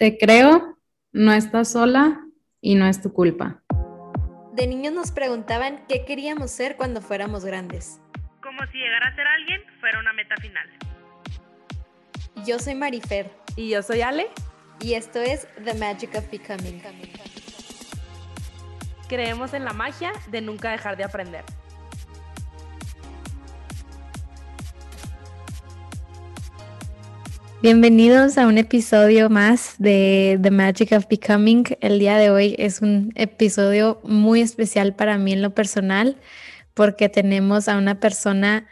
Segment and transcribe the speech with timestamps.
[0.00, 0.78] Te creo,
[1.12, 2.24] no estás sola
[2.62, 3.62] y no es tu culpa.
[4.54, 8.00] De niños nos preguntaban qué queríamos ser cuando fuéramos grandes.
[8.42, 10.66] Como si llegar a ser alguien fuera una meta final.
[12.46, 13.30] Yo soy Marifer.
[13.56, 14.28] Y yo soy Ale.
[14.80, 16.80] Y esto es The Magic of Becoming.
[19.06, 21.44] Creemos en la magia de nunca dejar de aprender.
[27.62, 31.64] Bienvenidos a un episodio más de The Magic of Becoming.
[31.82, 36.16] El día de hoy es un episodio muy especial para mí en lo personal
[36.72, 38.66] porque tenemos a una persona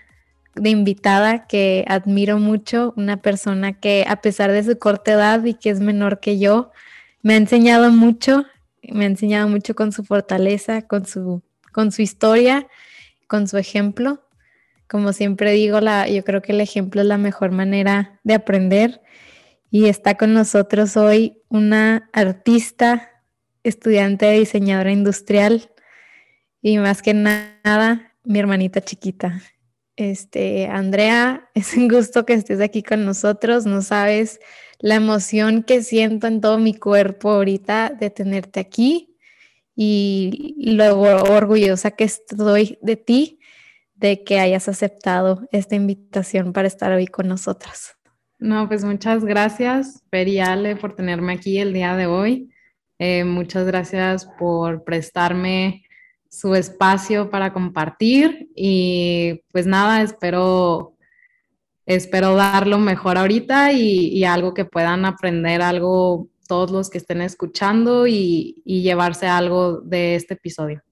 [0.55, 5.53] de invitada que admiro mucho, una persona que a pesar de su corta edad y
[5.53, 6.71] que es menor que yo,
[7.21, 8.47] me ha enseñado mucho,
[8.91, 12.67] me ha enseñado mucho con su fortaleza, con su, con su historia,
[13.27, 14.23] con su ejemplo
[14.89, 19.03] como siempre digo, la, yo creo que el ejemplo es la mejor manera de aprender.
[19.71, 23.11] Y está con nosotros hoy una artista,
[23.63, 25.71] estudiante de diseñadora industrial
[26.63, 29.43] y más que nada mi hermanita chiquita.
[29.97, 33.67] Este, Andrea, es un gusto que estés aquí con nosotros.
[33.67, 34.41] No sabes
[34.79, 39.17] la emoción que siento en todo mi cuerpo ahorita de tenerte aquí
[39.77, 43.38] y lo orgullosa que estoy de ti
[43.99, 47.97] de que hayas aceptado esta invitación para estar hoy con nosotros.
[48.39, 52.51] No, pues muchas gracias, Periale, por tenerme aquí el día de hoy.
[53.01, 55.83] Eh, muchas gracias por prestarme
[56.31, 60.95] su espacio para compartir y pues nada, espero,
[61.85, 67.23] espero dar lo mejor ahorita y, algo que puedan aprender, algo todos los que estén
[67.23, 70.83] escuchando y llevarse algo de este episodio.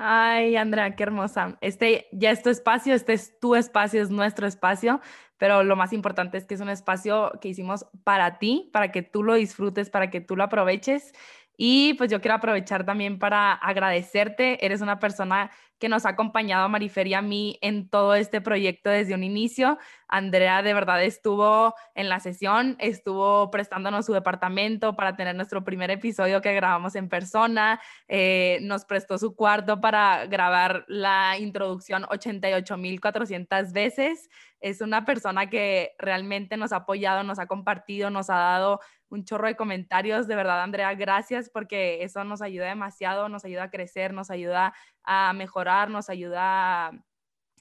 [0.00, 1.58] Ay, Andrea, qué hermosa.
[1.60, 5.00] Este ya es tu espacio, este es tu espacio, es nuestro espacio,
[5.38, 9.02] pero lo más importante es que es un espacio que hicimos para ti, para que
[9.02, 11.12] tú lo disfrutes, para que tú lo aproveches
[11.60, 14.64] y pues yo quiero aprovechar también para agradecerte.
[14.64, 18.40] Eres una persona que nos ha acompañado a Marifer y a mí en todo este
[18.40, 19.76] proyecto desde un inicio.
[20.06, 25.90] Andrea de verdad estuvo en la sesión, estuvo prestándonos su departamento para tener nuestro primer
[25.90, 33.72] episodio que grabamos en persona, eh, nos prestó su cuarto para grabar la introducción 88.400
[33.72, 34.30] veces.
[34.60, 38.80] Es una persona que realmente nos ha apoyado, nos ha compartido, nos ha dado
[39.10, 40.26] un chorro de comentarios.
[40.26, 44.74] De verdad, Andrea, gracias porque eso nos ayuda demasiado, nos ayuda a crecer, nos ayuda
[45.04, 46.90] a mejorar, nos ayuda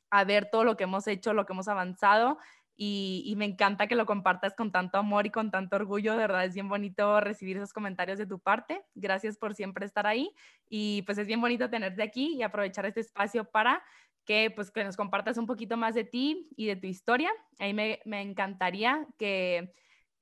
[0.09, 2.37] a, ver todo lo que hemos hecho, lo que hemos avanzado.
[2.79, 6.13] Y, me encanta que lo compartas con tanto amor y con tanto orgullo.
[6.13, 8.83] De verdad es bien bonito recibir esos comentarios de tu parte.
[8.93, 10.31] Gracias por siempre estar ahí.
[10.69, 13.83] Y pues es bien bonito tenerte aquí y aprovechar este espacio para
[14.25, 17.31] que pues que nos compartas un poquito más de ti y de tu historia.
[17.59, 19.73] A mí me, me encantaría que,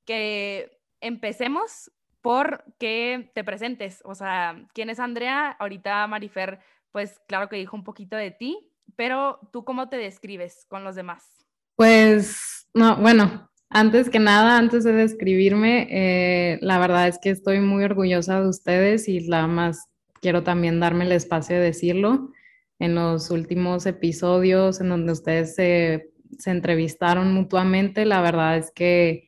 [0.06, 1.92] que empecemos
[2.22, 4.02] por que te presentes.
[4.04, 5.52] O sea, ¿quién es Andrea?
[5.60, 6.60] Ahorita Marifer,
[6.92, 10.96] pues claro que dijo un poquito de ti, pero tú cómo te describes con los
[10.96, 11.46] demás?
[11.76, 17.60] Pues, no, bueno, antes que nada, antes de describirme, eh, la verdad es que estoy
[17.60, 19.88] muy orgullosa de ustedes y la más
[20.22, 22.32] quiero también darme el espacio de decirlo.
[22.80, 29.28] En los últimos episodios en donde ustedes se, se entrevistaron mutuamente, la verdad es que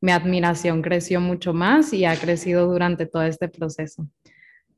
[0.00, 4.06] mi admiración creció mucho más y ha crecido durante todo este proceso.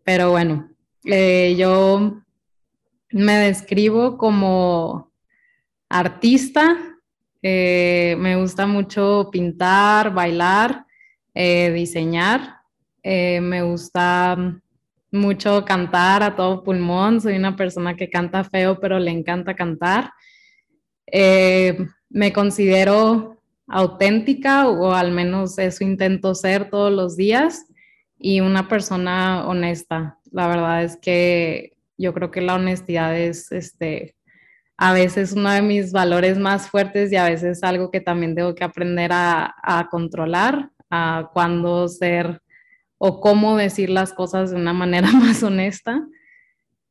[0.04, 0.70] Pero bueno,
[1.04, 2.22] eh, yo
[3.10, 5.12] me describo como
[5.88, 6.76] artista,
[7.42, 10.86] eh, me gusta mucho pintar, bailar,
[11.34, 12.56] eh, diseñar,
[13.04, 14.60] me gusta
[15.10, 20.12] mucho cantar a todo pulmón, soy una persona que canta feo, pero le encanta cantar.
[22.10, 23.37] me considero
[23.68, 27.66] auténtica o al menos eso intento ser todos los días
[28.18, 30.18] y una persona honesta.
[30.32, 34.16] La verdad es que yo creo que la honestidad es este
[34.80, 38.54] a veces uno de mis valores más fuertes y a veces algo que también tengo
[38.54, 42.40] que aprender a, controlar, a cuándo ser
[42.96, 46.06] o cómo decir las cosas de una manera más honesta.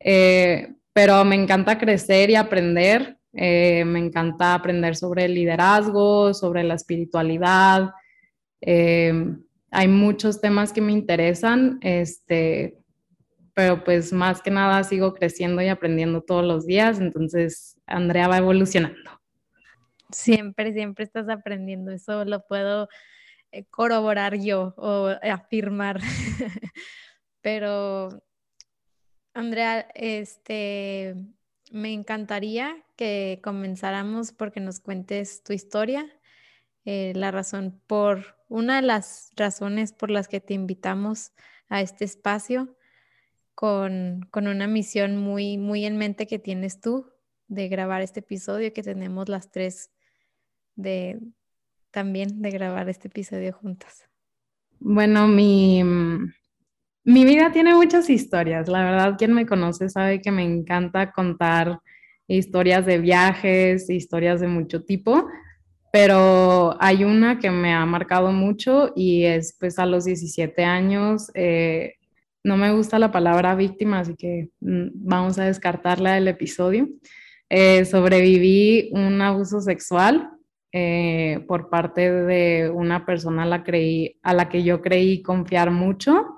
[0.02, 6.64] Eh, pero me encanta crecer y aprender eh, me encanta aprender sobre el liderazgo, sobre
[6.64, 7.92] la espiritualidad.
[8.62, 9.14] Eh,
[9.70, 12.80] hay muchos temas que me interesan, este,
[13.54, 18.38] pero pues más que nada sigo creciendo y aprendiendo todos los días, entonces Andrea va
[18.38, 19.22] evolucionando.
[20.10, 22.90] Siempre, siempre estás aprendiendo, eso lo puedo
[23.52, 26.00] eh, corroborar yo o afirmar.
[27.42, 28.10] pero,
[29.36, 31.14] Andrea, este,
[31.72, 36.06] me encantaría que comenzáramos porque nos cuentes tu historia,
[36.86, 41.34] eh, la razón por una de las razones por las que te invitamos
[41.70, 42.76] a este espacio
[43.56, 47.12] con, con una misión muy, muy en mente que tienes tú
[47.48, 49.92] de grabar este episodio, que tenemos las tres
[50.76, 51.20] de
[51.92, 54.08] también de grabar este episodio juntas.
[54.80, 55.84] Bueno, mi,
[57.08, 58.68] mi vida tiene muchas historias.
[58.68, 61.80] La verdad, quien me conoce sabe que me encanta contar
[62.28, 65.26] historias de viajes, historias de mucho tipo,
[65.94, 71.32] pero hay una que me ha marcado mucho y es pues a los 17 años,
[71.34, 71.94] eh,
[72.44, 76.90] no me gusta la palabra víctima, así que mm, vamos a descartarla del episodio.
[77.50, 80.30] Eh, sobreviví un abuso sexual
[80.74, 85.72] eh, por parte de una persona a la, creí, a la que yo creí confiar
[85.72, 86.37] mucho.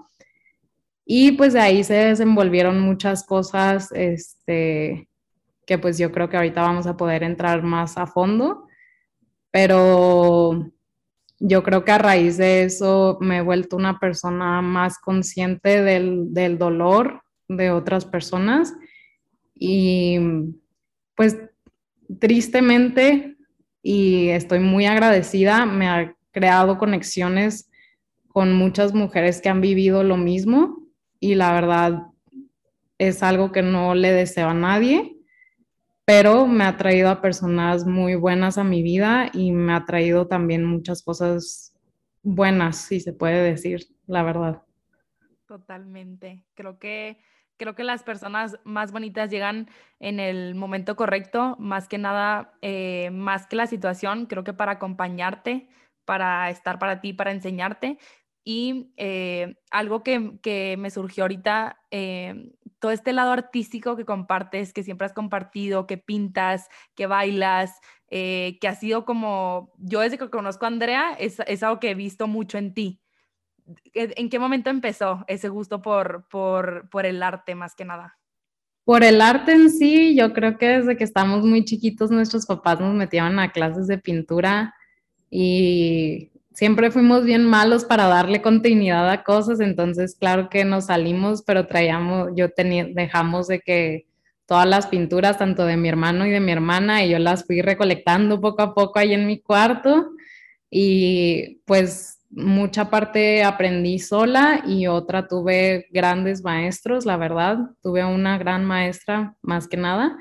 [1.12, 5.10] Y pues de ahí se desenvolvieron muchas cosas este,
[5.66, 8.68] que pues yo creo que ahorita vamos a poder entrar más a fondo.
[9.50, 10.72] Pero
[11.40, 16.32] yo creo que a raíz de eso me he vuelto una persona más consciente del,
[16.32, 18.76] del dolor de otras personas
[19.56, 20.20] y
[21.16, 21.40] pues
[22.20, 23.36] tristemente
[23.82, 27.72] y estoy muy agradecida, me ha creado conexiones
[28.28, 30.79] con muchas mujeres que han vivido lo mismo
[31.20, 32.08] y la verdad
[32.98, 35.18] es algo que no le deseo a nadie,
[36.06, 40.28] pero me ha traído a personas muy buenas a mi vida y me ha traído
[40.28, 41.74] también muchas cosas
[42.24, 44.64] buenas, si se puede decir, la verdad.
[45.46, 46.44] Totalmente.
[46.56, 47.20] Creo que
[47.60, 49.68] creo que las personas más bonitas llegan
[50.00, 54.74] en el momento correcto, más que nada, eh, más que la situación, creo que para
[54.74, 55.68] acompañarte,
[56.06, 58.00] para estar para ti, para enseñarte.
[58.52, 62.50] Y eh, algo que, me surgió ahorita, eh,
[62.80, 67.80] todo este lado artístico que compartes, que siempre has compartido, que pintas, que bailas,
[68.10, 71.94] que ha sido como, yo desde que conozco a Andrea, es, es algo que he
[71.94, 73.00] visto mucho en ti.
[73.94, 78.18] ¿En qué momento empezó ese gusto por, por, por el arte más que nada?
[78.84, 82.80] Por el arte en sí, yo creo que desde que estamos muy chiquitos nuestros papás
[82.80, 84.74] nos metían a clases de pintura
[85.30, 91.44] y siempre fuimos bien malos para darle continuidad a cosas, entonces claro que nos salimos,
[91.44, 94.08] pero traíamos, yo tenía, dejamos de que
[94.46, 97.62] todas las pinturas, tanto de mi hermano y de mi hermana, y yo las fui
[97.62, 100.12] recolectando poco a poco ahí en mi cuarto
[100.72, 107.58] y pues mucha parte aprendí sola y otra tuve grandes maestros, la verdad.
[107.82, 110.18] Tuve una gran maestra más que nada.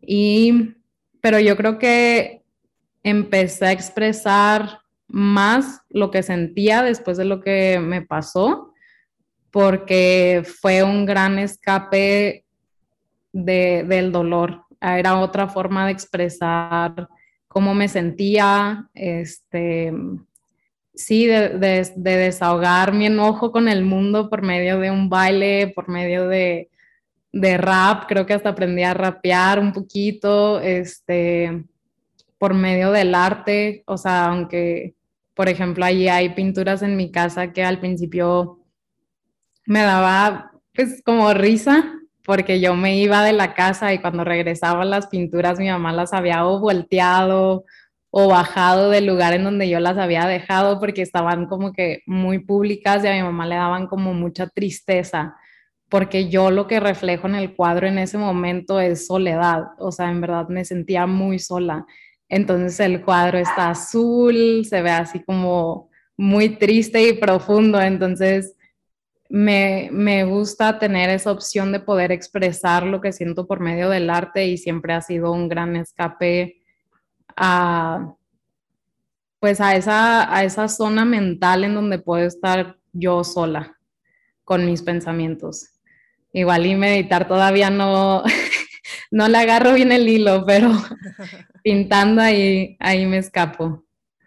[0.00, 0.74] Y,
[1.20, 2.42] pero yo creo que
[3.02, 4.80] empecé a expresar
[5.14, 8.72] más lo que sentía después de lo que me pasó,
[9.52, 12.44] porque fue un gran escape
[13.32, 14.64] del dolor.
[14.80, 17.08] Era otra forma de expresar
[17.46, 19.92] cómo me sentía, este,
[20.96, 26.26] sí, de, desahogar mi enojo con el mundo por medio de un baile, por medio
[26.26, 26.68] de,
[27.32, 31.64] rap, creo que hasta aprendí a rapear un poquito, este,
[32.36, 34.94] por medio del arte, o sea, aunque,
[35.34, 38.60] por ejemplo, allí hay pinturas en mi casa que al principio
[39.66, 41.84] me daba, pues, como risa,
[42.24, 46.12] porque yo me iba de la casa y cuando regresaba las pinturas mi mamá las
[46.12, 47.64] había volteado
[48.10, 52.38] o bajado del lugar en donde yo las había dejado porque estaban como que muy
[52.38, 55.36] públicas y a mi mamá le daban como mucha tristeza
[55.94, 60.10] porque yo lo que reflejo en el cuadro en ese momento es soledad, o sea,
[60.10, 61.86] en verdad me sentía muy sola.
[62.28, 68.56] Entonces el cuadro está azul, se ve así como muy triste y profundo, entonces
[69.28, 74.10] me, me, gusta tener esa opción de poder expresar lo que siento por medio del
[74.10, 76.62] arte y siempre ha sido un gran escape
[77.36, 78.14] a,
[79.40, 83.76] pues a esa, a esa zona mental en donde puedo estar yo sola
[84.44, 85.70] con mis pensamientos.
[86.32, 88.22] Igual y meditar todavía no,
[89.10, 90.70] no le agarro bien el hilo, pero
[91.62, 93.84] pintando ahí, ahí me escapo.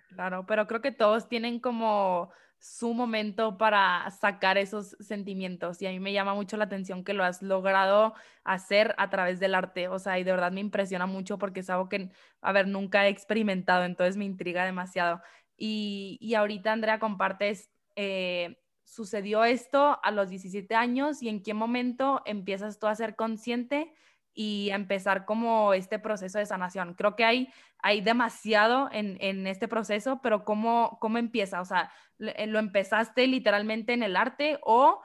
[0.09, 5.81] Claro, pero creo que todos tienen como su momento para sacar esos sentimientos.
[5.81, 9.39] Y a mí me llama mucho la atención que lo has logrado hacer a través
[9.39, 9.87] del arte.
[9.89, 12.09] O sea, y de verdad me impresiona mucho porque es algo que,
[12.41, 15.21] a ver, nunca he experimentado, entonces me intriga demasiado.
[15.55, 21.53] Y, y ahorita, Andrea, compartes, eh, sucedió esto a los 17 años y en qué
[21.53, 23.93] momento empiezas tú a ser consciente
[24.39, 26.93] y empezar como este proceso de sanación.
[26.93, 31.59] Creo que hay, hay demasiado en, en este proceso, pero ¿cómo, ¿cómo empieza?
[31.59, 35.01] O sea, eh, ¿lo empezaste literalmente en el arte o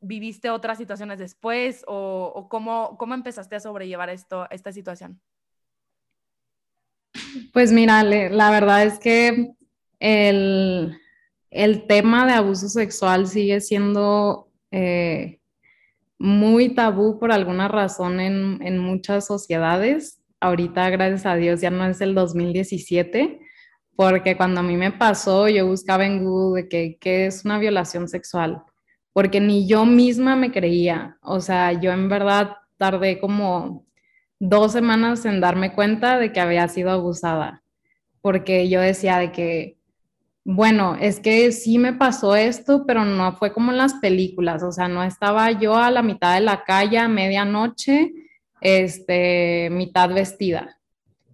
[0.00, 5.20] viviste otras situaciones después o, cómo, cómo empezaste a sobrellevar esto, esta situación?
[7.52, 9.52] Pues mira, la verdad es que
[9.98, 10.96] el,
[11.50, 15.40] el tema de abuso sexual sigue siendo eh,
[16.18, 20.22] muy tabú por alguna razón en, en, muchas sociedades.
[20.40, 23.40] Ahorita, gracias a Dios, ya no es el 2017,
[23.96, 27.58] porque cuando a mí me pasó, yo buscaba en Google de que, qué es una
[27.58, 28.62] violación sexual,
[29.12, 31.18] porque ni yo misma me creía.
[31.22, 33.86] O sea, yo en verdad tardé como
[34.38, 37.62] dos semanas en darme cuenta de que había sido abusada,
[38.20, 39.75] porque yo decía de que,
[40.48, 44.70] bueno, es que sí me pasó esto, pero no fue como en las películas, o
[44.70, 48.12] sea, no estaba yo a la mitad de la calle a medianoche,
[48.60, 50.78] este, mitad vestida,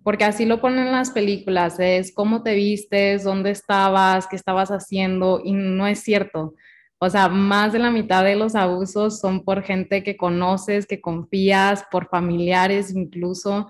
[0.03, 4.71] porque así lo ponen en las películas, es cómo te vistes, dónde estabas, qué estabas
[4.71, 6.55] haciendo, y no es cierto.
[6.99, 11.03] O sea, más de la mitad de los abusos son por gente que conoces, que
[11.03, 13.69] confías, por familiares incluso.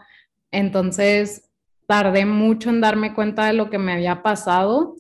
[0.53, 1.51] Entonces,
[1.89, 4.95] tardé mucho en darme cuenta de lo que me había pasado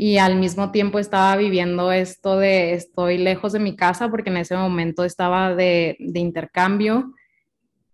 [0.00, 4.38] y al mismo tiempo estaba viviendo esto de estoy lejos de mi casa porque en
[4.38, 7.12] ese momento estaba de, de intercambio.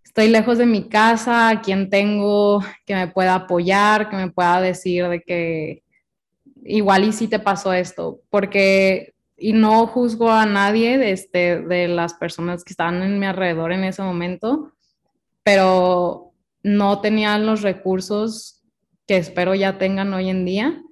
[0.05, 4.61] Estoy lejos de mi casa, ¿a quién tengo que me pueda apoyar, que me pueda
[4.61, 5.83] decir de que
[6.63, 8.21] igual y si te pasó esto?
[8.31, 13.27] Porque y no juzgo a nadie de, este, de las personas que estaban en mi
[13.27, 14.75] alrededor en ese momento,
[15.43, 16.31] pero
[16.63, 18.63] no tenían los recursos
[19.09, 20.83] que espero ya tengan hoy en día.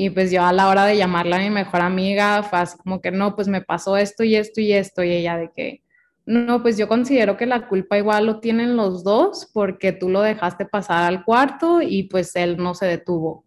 [0.00, 3.10] Y pues yo a la hora de llamarle a mi mejor amiga fue como que
[3.10, 5.82] no, pues me pasó esto y esto y esto y ella de que
[6.24, 10.20] no, pues yo considero que la culpa igual lo tienen los dos porque tú lo
[10.20, 13.44] dejaste pasar al cuarto y pues él no se detuvo.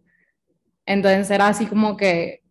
[0.84, 2.42] Entonces era así como que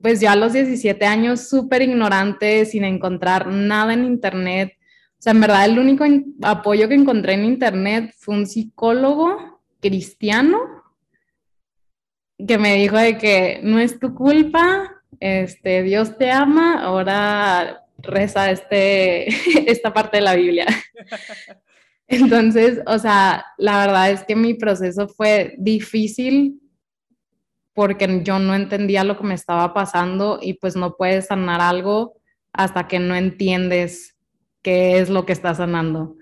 [0.00, 4.72] pues ya a los 17 años súper ignorante, sin encontrar nada en internet.
[4.78, 6.06] O sea, en verdad el único
[6.40, 10.79] apoyo que encontré en internet fue un psicólogo cristiano
[12.46, 18.50] que me dijo de que no es tu culpa, este, Dios te ama, ahora reza
[18.50, 19.28] este,
[19.70, 20.66] esta parte de la Biblia.
[22.08, 26.60] Entonces, o sea, la verdad es que mi proceso fue difícil
[27.72, 32.20] porque yo no entendía lo que me estaba pasando y pues no puedes sanar algo
[32.52, 34.16] hasta que no entiendes
[34.60, 36.16] qué es lo que está sanando.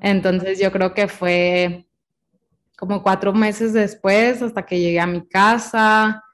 [0.00, 1.86] Entonces yo creo que fue
[2.82, 6.24] como cuatro meses después hasta que llegué a mi casa,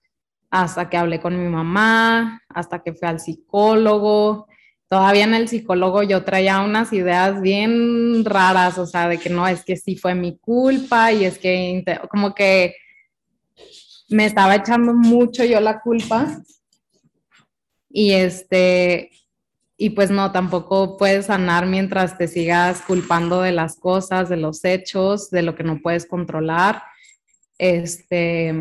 [0.48, 4.46] hasta que hablé con mi mamá, hasta que fui al psicólogo.
[4.88, 9.46] Todavía en el psicólogo yo traía unas ideas bien raras, o sea, de que no,
[9.46, 12.76] es que sí fue mi culpa y es que como que
[14.08, 16.34] me estaba echando mucho yo la culpa.
[17.90, 19.10] Y este,
[19.80, 24.64] y pues no, tampoco puedes sanar mientras te sigas culpando de las cosas, de los
[24.64, 26.82] hechos, de lo que no puedes controlar.
[27.58, 28.52] Este,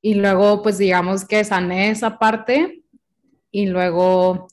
[0.00, 2.84] y luego, pues digamos que sané esa parte
[3.50, 4.48] y luego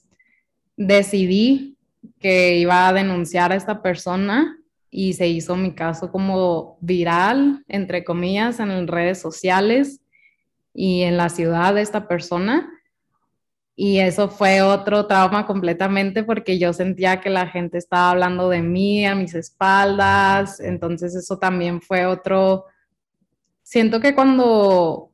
[0.76, 1.78] decidí
[2.20, 4.58] que iba a denunciar a esta persona
[4.90, 10.02] y se hizo mi caso como viral, entre comillas, en redes sociales
[10.74, 12.73] y en la ciudad de esta persona.
[13.76, 18.62] Y eso fue otro trauma completamente porque yo sentía que la gente estaba hablando de
[18.62, 20.60] mí a mis espaldas.
[20.60, 22.66] Entonces eso también fue otro...
[23.62, 25.10] Siento que cuando,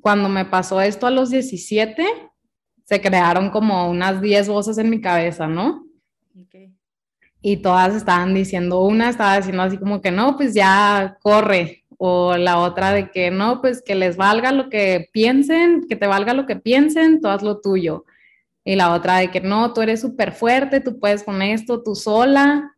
[0.00, 2.06] cuando me pasó esto a los 17,
[2.84, 5.86] se crearon como unas 10 voces en mi cabeza, ¿no?
[6.44, 6.72] Okay
[7.42, 12.36] y todas estaban diciendo, una estaba diciendo así como que no, pues ya corre, o
[12.36, 16.34] la otra de que no, pues que les valga lo que piensen, que te valga
[16.34, 18.06] lo que piensen, tú haz lo tuyo.
[18.64, 21.94] Y la otra de que no, tú eres súper fuerte, tú puedes con esto tú
[21.94, 22.74] sola.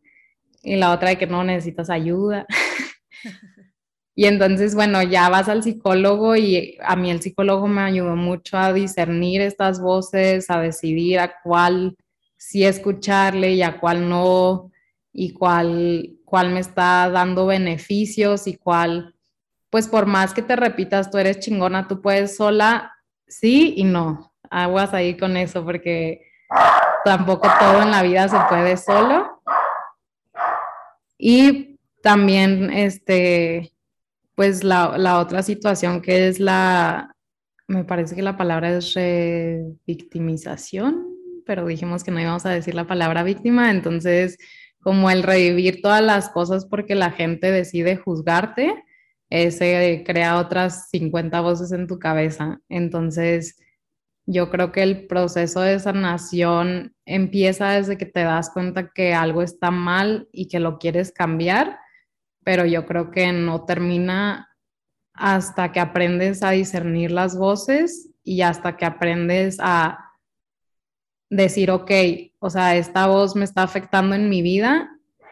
[0.61, 2.45] Y la otra de que no necesitas ayuda.
[4.15, 8.59] y entonces, bueno, ya vas al psicólogo y a mí el psicólogo me ayudó mucho
[8.59, 11.97] a discernir estas voces, a decidir a cuál
[12.37, 14.71] sí escucharle y a cuál no,
[15.11, 19.14] y cuál, cuál me está dando beneficios y cuál,
[19.75, 22.93] pues por más que te repitas, tú eres chingona, tú puedes sola,
[23.27, 24.33] sí y no.
[24.49, 26.21] Aguas ahí con eso porque
[27.03, 29.41] tampoco todo en la vida se puede solo.
[31.17, 33.73] Y también, este,
[34.33, 37.13] pues la, la otra situación que es la,
[37.67, 41.05] me parece que la palabra es revictimización,
[41.45, 44.37] pero dijimos que no íbamos a decir la palabra víctima, entonces
[44.79, 48.84] como el revivir todas las cosas porque la gente decide juzgarte,
[49.29, 52.61] se crea otras 50 voces en tu cabeza.
[52.69, 53.57] Entonces,
[54.25, 59.41] yo creo que el proceso de sanación empieza desde que te das cuenta que algo
[59.41, 61.79] está mal y que lo quieres cambiar,
[62.43, 64.49] pero yo creo que no termina
[65.13, 69.99] hasta que aprendes a discernir las voces y hasta que aprendes a
[71.29, 71.91] decir, ok,
[72.39, 74.89] o sea, esta voz me está afectando en mi vida,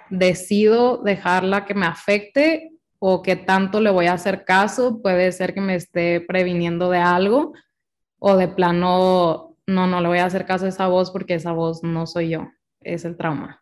[0.09, 2.72] decido dejarla que me afecte
[3.05, 6.99] o que tanto le voy a hacer caso, puede ser que me esté previniendo de
[6.99, 7.51] algo
[8.17, 11.51] o de plano, no, no le voy a hacer caso a esa voz porque esa
[11.51, 13.61] voz no soy yo, es el trauma.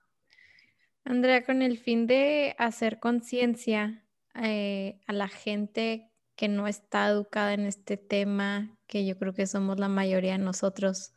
[1.03, 4.05] Andrea, con el fin de hacer conciencia
[4.35, 9.47] eh, a la gente que no está educada en este tema, que yo creo que
[9.47, 11.15] somos la mayoría de nosotros,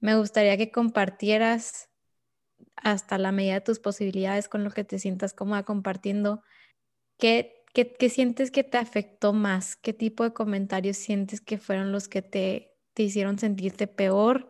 [0.00, 1.90] me gustaría que compartieras
[2.74, 6.42] hasta la medida de tus posibilidades con lo que te sientas cómoda compartiendo.
[7.20, 9.76] ¿Qué, qué, qué sientes que te afectó más?
[9.76, 14.48] ¿Qué tipo de comentarios sientes que fueron los que te, te hicieron sentirte peor?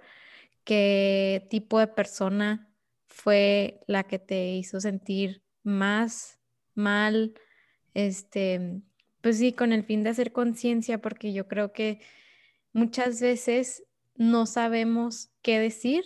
[0.64, 2.72] ¿Qué tipo de persona
[3.08, 6.38] fue la que te hizo sentir más
[6.74, 7.34] mal?
[7.94, 8.82] Este,
[9.20, 12.00] pues sí, con el fin de hacer conciencia, porque yo creo que
[12.72, 13.84] muchas veces
[14.14, 16.04] no sabemos qué decir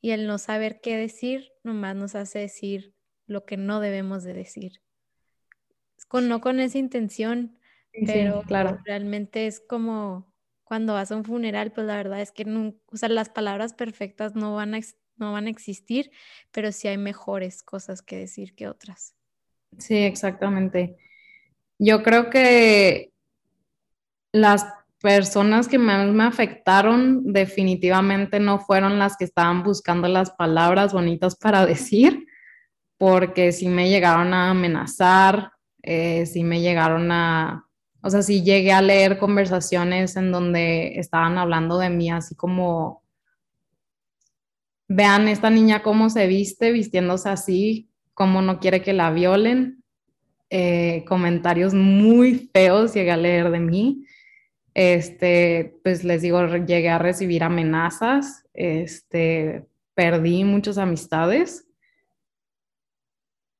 [0.00, 2.94] y el no saber qué decir nomás nos hace decir
[3.26, 4.82] lo que no debemos de decir.
[6.08, 7.58] Con, no con esa intención,
[8.06, 8.78] pero claro.
[8.84, 10.32] realmente es como
[10.64, 13.74] cuando vas a un funeral, pues la verdad es que no, o sea, las palabras
[13.74, 14.80] perfectas no van, a,
[15.16, 16.10] no van a existir,
[16.50, 19.14] pero sí hay mejores cosas que decir que otras.
[19.78, 20.96] Sí, exactamente.
[21.78, 23.12] Yo creo que
[24.32, 24.66] las
[25.00, 31.36] personas que más me afectaron definitivamente no fueron las que estaban buscando las palabras bonitas
[31.36, 32.26] para decir,
[32.96, 35.52] porque sí me llegaron a amenazar,
[35.84, 37.66] eh, sí me llegaron a,
[38.02, 43.02] o sea, sí llegué a leer conversaciones en donde estaban hablando de mí así como,
[44.88, 49.82] vean esta niña cómo se viste, vistiéndose así, cómo no quiere que la violen.
[50.50, 54.04] Eh, comentarios muy feos llegué a leer de mí
[54.74, 59.64] este, pues les digo, llegué a recibir amenazas, este,
[59.94, 61.66] perdí muchas amistades,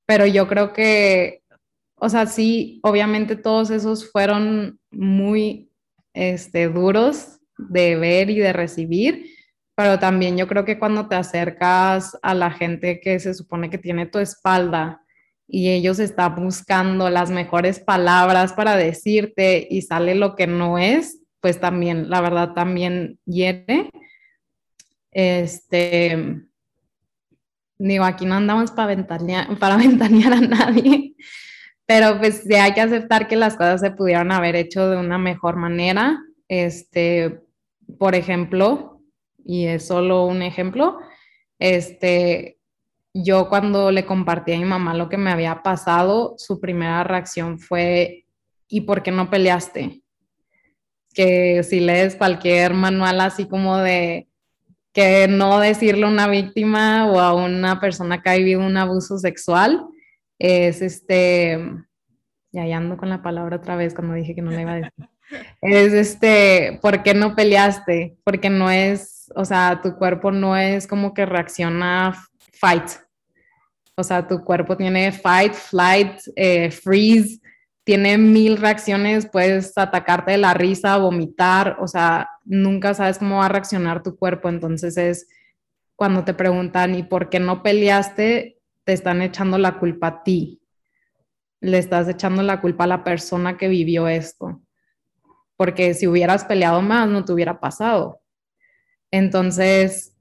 [0.06, 1.43] pero yo creo que,
[1.96, 5.70] o sea, sí, obviamente todos esos fueron muy,
[6.12, 9.26] este, duros de ver y de recibir,
[9.74, 13.78] pero también yo creo que cuando te acercas a la gente que se supone que
[13.78, 15.02] tiene tu espalda
[15.46, 21.20] y ellos están buscando las mejores palabras para decirte y sale lo que no es,
[21.40, 23.90] pues también, la verdad, también hiere.
[25.10, 26.40] Este,
[27.78, 31.14] digo, aquí no andamos para ventanear, para ventanear a nadie,
[31.86, 35.18] pero pues sí hay que aceptar que las cosas se pudieron haber hecho de una
[35.18, 36.18] mejor manera.
[36.48, 37.40] Este,
[37.98, 39.00] por ejemplo,
[39.44, 40.98] y es solo un ejemplo,
[41.58, 42.58] este,
[43.12, 47.58] yo cuando le compartí a mi mamá lo que me había pasado, su primera reacción
[47.58, 48.26] fue,
[48.68, 50.02] ¿y por qué no peleaste?
[51.12, 54.28] Que si lees cualquier manual así como de
[54.92, 59.18] que no decirle a una víctima o a una persona que ha vivido un abuso
[59.18, 59.84] sexual,
[60.38, 61.58] es este,
[62.52, 64.76] ya, ya ando con la palabra otra vez cuando dije que no le iba a
[64.76, 64.92] decir,
[65.62, 68.16] es este, ¿por qué no peleaste?
[68.24, 72.14] Porque no es, o sea, tu cuerpo no es como que reacciona
[72.52, 72.90] fight,
[73.96, 77.40] o sea, tu cuerpo tiene fight, flight, eh, freeze,
[77.84, 83.46] tiene mil reacciones, puedes atacarte de la risa, vomitar, o sea, nunca sabes cómo va
[83.46, 84.48] a reaccionar tu cuerpo.
[84.48, 85.28] Entonces es
[85.94, 88.53] cuando te preguntan, ¿y por qué no peleaste?
[88.84, 90.60] Te están echando la culpa a ti.
[91.60, 94.62] Le estás echando la culpa a la persona que vivió esto.
[95.56, 98.20] Porque si hubieras peleado más, no te hubiera pasado.
[99.10, 100.14] Entonces,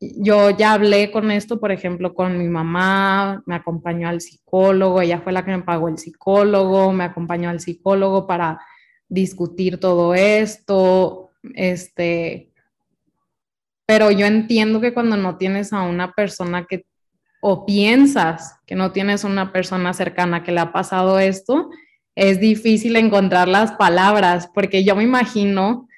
[0.00, 5.20] yo ya hablé con esto, por ejemplo, con mi mamá, me acompañó al psicólogo, ella
[5.20, 8.60] fue la que me pagó el psicólogo, me acompañó al psicólogo para
[9.08, 12.52] discutir todo esto, este,
[13.86, 16.86] pero yo entiendo que cuando no tienes a una persona que,
[17.44, 21.70] o piensas que no tienes una persona cercana que le ha pasado esto,
[22.14, 25.88] es difícil encontrar las palabras, porque yo me imagino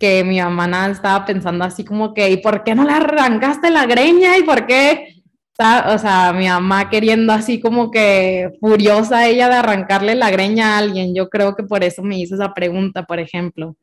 [0.00, 3.70] que mi mamá nada estaba pensando así como que, ¿y por qué no le arrancaste
[3.70, 4.36] la greña?
[4.36, 5.22] ¿Y por qué?
[5.94, 10.78] O sea, mi mamá queriendo así como que furiosa ella de arrancarle la greña a
[10.78, 11.14] alguien.
[11.14, 13.76] Yo creo que por eso me hizo esa pregunta, por ejemplo.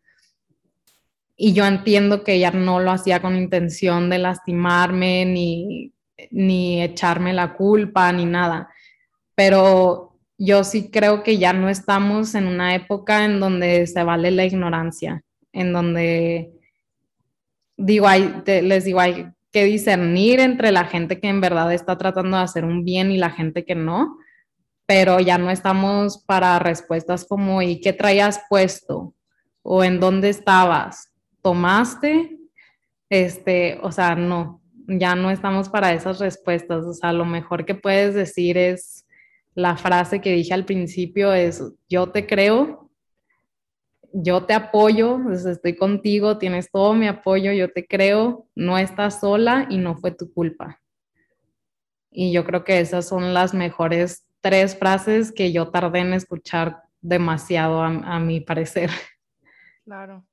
[1.38, 5.94] Y yo entiendo que ella no lo hacía con intención de lastimarme ni,
[6.32, 8.70] ni echarme la culpa ni nada.
[9.36, 14.32] Pero yo sí creo que ya no estamos en una época en donde se vale
[14.32, 15.24] la ignorancia
[15.58, 16.52] en donde
[17.78, 22.38] digo, hay, les digo, hay que discernir entre la gente que en verdad está tratando
[22.38, 24.18] de hacer un bien y la gente que no,
[24.86, 29.14] pero ya no estamos para respuestas como ¿y qué traías puesto?
[29.70, 32.38] o en dónde estabas, tomaste,
[33.10, 37.76] este, o sea, no, ya no estamos para esas respuestas, o sea, lo mejor que
[37.76, 39.06] puedes decir es
[39.54, 42.90] la frase que dije al principio es, yo te creo,
[44.14, 49.20] yo te apoyo, pues, estoy contigo, tienes todo mi apoyo, yo te creo, no estás
[49.20, 50.80] sola y no fue tu culpa.
[52.10, 56.84] Y yo creo que esas son las mejores tres frases que yo tardé en escuchar
[57.02, 58.90] demasiado a, a mi parecer.
[59.84, 60.26] Claro.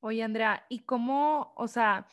[0.00, 2.06] Oye, Andrea, ¿y cómo, o sea,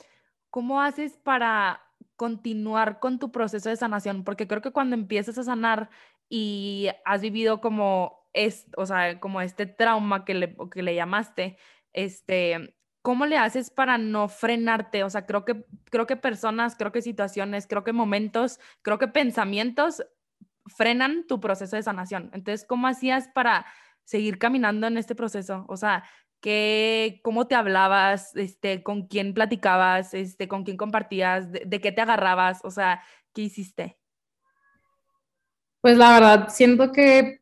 [0.56, 1.82] cómo haces para
[2.16, 4.24] continuar con tu proceso de sanación?
[4.24, 5.90] Porque creo que cuando empiezas a sanar
[6.30, 11.58] y has vivido como es, o sea, como este trauma que le, que le llamaste,
[11.92, 15.04] este, ¿cómo le haces para no frenarte?
[15.04, 19.10] O sea, creo que, creo que personas, creo que situaciones, creo que momentos, creo que
[19.10, 20.06] pensamientos
[20.68, 22.30] frenan tu proceso de sanación.
[22.32, 23.66] Entonces, ¿cómo hacías para
[24.06, 25.66] seguir caminando en este proceso?
[25.68, 26.06] O sea,
[26.46, 28.36] ¿qué, ¿cómo te hablabas?
[28.36, 30.14] Este, ¿Con quién platicabas?
[30.14, 31.52] Este, ¿Con quién compartías?
[31.52, 32.60] ¿De, de qué te agarrabas?
[32.64, 33.02] O sea,
[33.34, 33.98] ¿qué hiciste?
[35.82, 37.40] Pues la verdad, siento que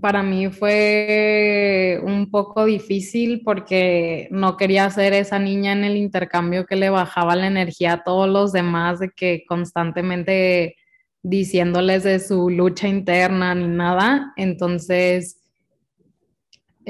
[0.00, 6.66] para mí fue un poco difícil porque no quería ser esa niña en el intercambio
[6.66, 10.74] que le bajaba la energía a todos los demás, de que constantemente
[11.22, 14.32] diciéndoles de su lucha interna ni nada.
[14.36, 15.37] Entonces,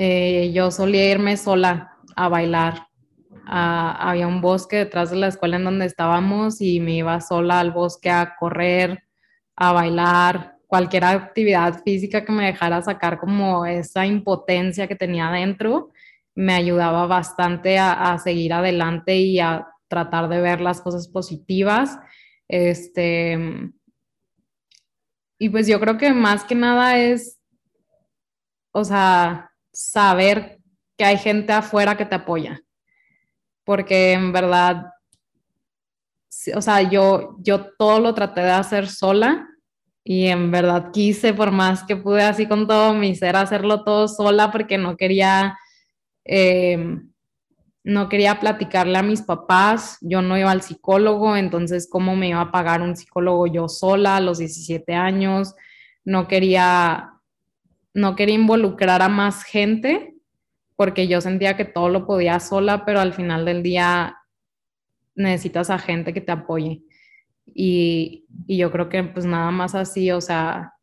[0.00, 2.86] eh, yo solía irme sola a bailar.
[3.44, 7.58] Ah, había un bosque detrás de la escuela en donde estábamos y me iba sola
[7.58, 9.02] al bosque a correr,
[9.56, 15.90] a bailar, cualquier actividad física que me dejara sacar como esa impotencia que tenía dentro,
[16.36, 21.98] me ayudaba bastante a, seguir adelante y a tratar de ver las cosas positivas.
[22.46, 23.36] Este,
[25.40, 27.40] y pues yo creo que más que nada es,
[28.70, 30.58] o sea, saber
[30.96, 32.60] que hay gente afuera que te apoya.
[33.64, 34.86] Porque en verdad,
[36.52, 39.46] o sea, yo, yo todo lo traté de hacer sola
[40.02, 44.08] y en verdad quise, por más que pude así con todo mi ser, hacerlo todo
[44.08, 45.56] sola porque no quería,
[46.24, 47.12] em,
[47.84, 52.40] no quería platicarle a mis papás, yo no iba al psicólogo, entonces cómo me iba
[52.40, 55.54] a pagar un psicólogo yo sola a los 17 años,
[56.04, 57.12] no quería,
[57.94, 60.14] no quería involucrar a más gente
[60.76, 64.16] porque yo sentía que todo lo podía sola, pero al final del día
[65.16, 66.82] necesitas a gente que te apoye.
[67.46, 70.74] Y, yo creo que pues nada más así, o sea,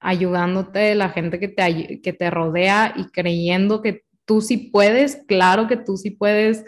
[0.00, 5.68] ayudándote la gente que te, que te rodea y creyendo que tú sí puedes, claro
[5.68, 6.64] que tú sí puedes,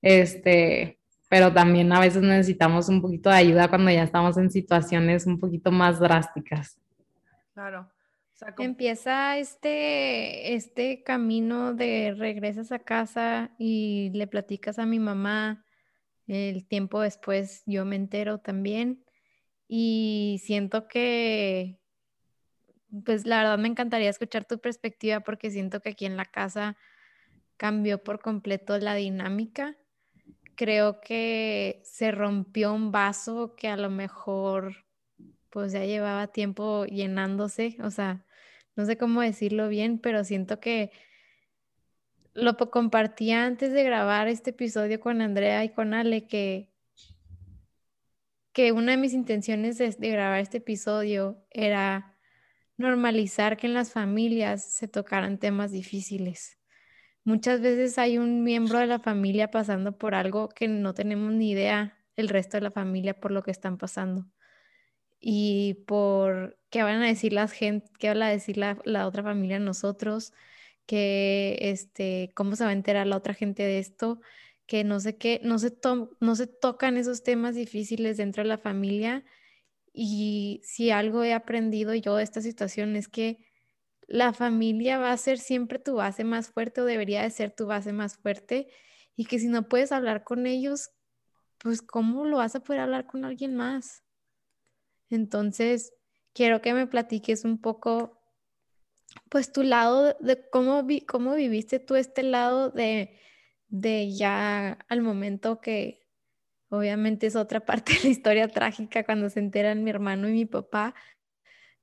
[0.00, 5.26] este, pero también a veces necesitamos un poquito de ayuda cuando ya estamos en situaciones
[5.26, 6.78] un poquito más drásticas.
[7.52, 7.90] Claro.
[8.58, 15.64] Empieza este, este camino de regresas a casa y le platicas a mi mamá
[16.26, 19.04] el tiempo después yo me entero también
[19.66, 21.80] y siento que,
[23.04, 26.76] pues la verdad me encantaría escuchar tu perspectiva porque siento que aquí en la casa
[27.56, 29.76] cambió por completo la dinámica.
[30.56, 34.86] Creo que se rompió un vaso que a lo mejor
[35.50, 38.24] pues ya llevaba tiempo llenándose, o sea,
[38.76, 40.90] no sé cómo decirlo bien, pero siento que
[42.32, 46.70] lo compartí antes de grabar este episodio con Andrea y con Ale que,
[48.52, 52.16] que una de mis intenciones de, de grabar este episodio era
[52.76, 56.58] normalizar que en las familias se tocaran temas difíciles.
[57.24, 61.50] Muchas veces hay un miembro de la familia pasando por algo que no tenemos ni
[61.50, 64.26] idea el resto de la familia por lo que están pasando.
[65.20, 69.22] Y por qué van a decir las gente, qué van a decir la, la otra
[69.22, 70.32] familia nosotros,
[70.86, 74.20] que este, cómo se va a enterar la otra gente de esto,
[74.66, 75.76] que no sé qué, no se,
[76.20, 79.24] no se tocan esos temas difíciles dentro de la familia.
[79.92, 83.38] Y si algo he aprendido yo de esta situación es que
[84.06, 87.66] la familia va a ser siempre tu base más fuerte o debería de ser tu
[87.66, 88.68] base más fuerte
[89.16, 90.90] y que si no puedes hablar con ellos,
[91.58, 94.02] pues ¿cómo lo vas a poder hablar con alguien más?
[95.10, 95.92] Entonces,
[96.40, 98.18] quiero que me platiques un poco
[99.28, 103.20] pues tu lado de cómo, vi, cómo viviste tú este lado de,
[103.68, 106.08] de ya al momento que
[106.70, 110.46] obviamente es otra parte de la historia trágica cuando se enteran mi hermano y mi
[110.46, 110.94] papá,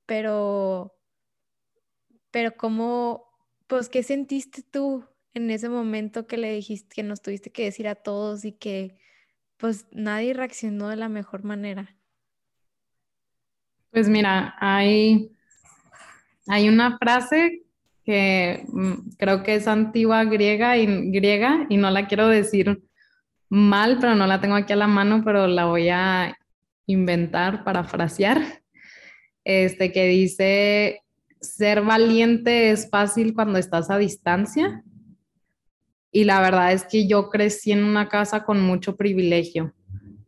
[0.06, 0.98] pero,
[2.32, 3.30] pero cómo,
[3.68, 7.86] pues, ¿qué sentiste tú en ese momento que le dijiste que nos tuviste que decir
[7.86, 8.98] a todos y que
[9.56, 11.97] pues nadie reaccionó de la mejor manera?
[13.90, 15.30] Pues mira, hay
[16.48, 17.62] hay una frase
[18.04, 22.82] que mm, creo que es antigua griega y, griega y no la quiero decir
[23.50, 26.36] mal, pero no la tengo aquí a la mano, pero la voy a
[26.86, 28.62] inventar, parafrasear,
[29.44, 31.02] este, que dice,
[31.40, 34.82] ser valiente es fácil cuando estás a distancia.
[36.10, 39.74] Y la verdad es que yo crecí en una casa con mucho privilegio.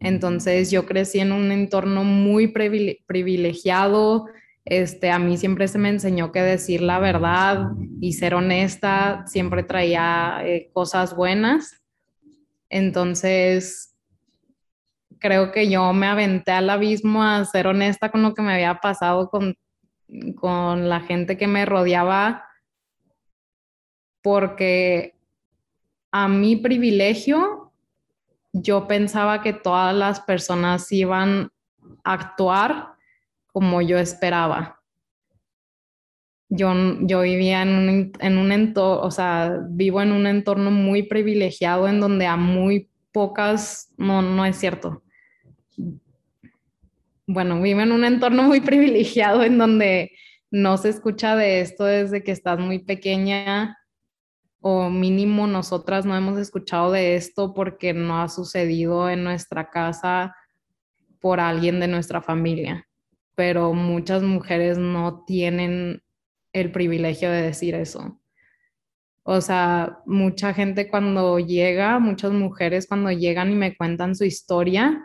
[0.00, 4.26] Entonces yo crecí en un entorno muy privilegiado.
[4.64, 7.68] Este, a mí siempre se me enseñó que decir la verdad
[8.00, 11.82] y ser honesta siempre traía eh, cosas buenas.
[12.70, 13.94] Entonces,
[15.18, 18.80] creo que yo me aventé al abismo a ser honesta con lo que me había
[18.80, 19.56] pasado con,
[20.34, 22.44] con la gente que me rodeaba,
[24.22, 25.14] porque
[26.10, 27.59] a mi privilegio,
[28.52, 31.50] yo pensaba que todas las personas iban
[32.04, 32.94] a actuar
[33.46, 34.80] como yo esperaba.
[36.48, 41.04] Yo, yo vivía en un, en un entorno, o sea, vivo en un entorno muy
[41.04, 45.02] privilegiado en donde a muy pocas, no, no es cierto,
[47.32, 50.12] bueno, vivo en un entorno muy privilegiado en donde
[50.50, 53.78] no se escucha de esto desde que estás muy pequeña
[54.60, 60.36] o mínimo nosotras no hemos escuchado de esto porque no ha sucedido en nuestra casa
[61.20, 62.86] por alguien de nuestra familia,
[63.34, 66.02] pero muchas mujeres no tienen
[66.52, 68.20] el privilegio de decir eso.
[69.22, 75.04] O sea, mucha gente cuando llega, muchas mujeres cuando llegan y me cuentan su historia,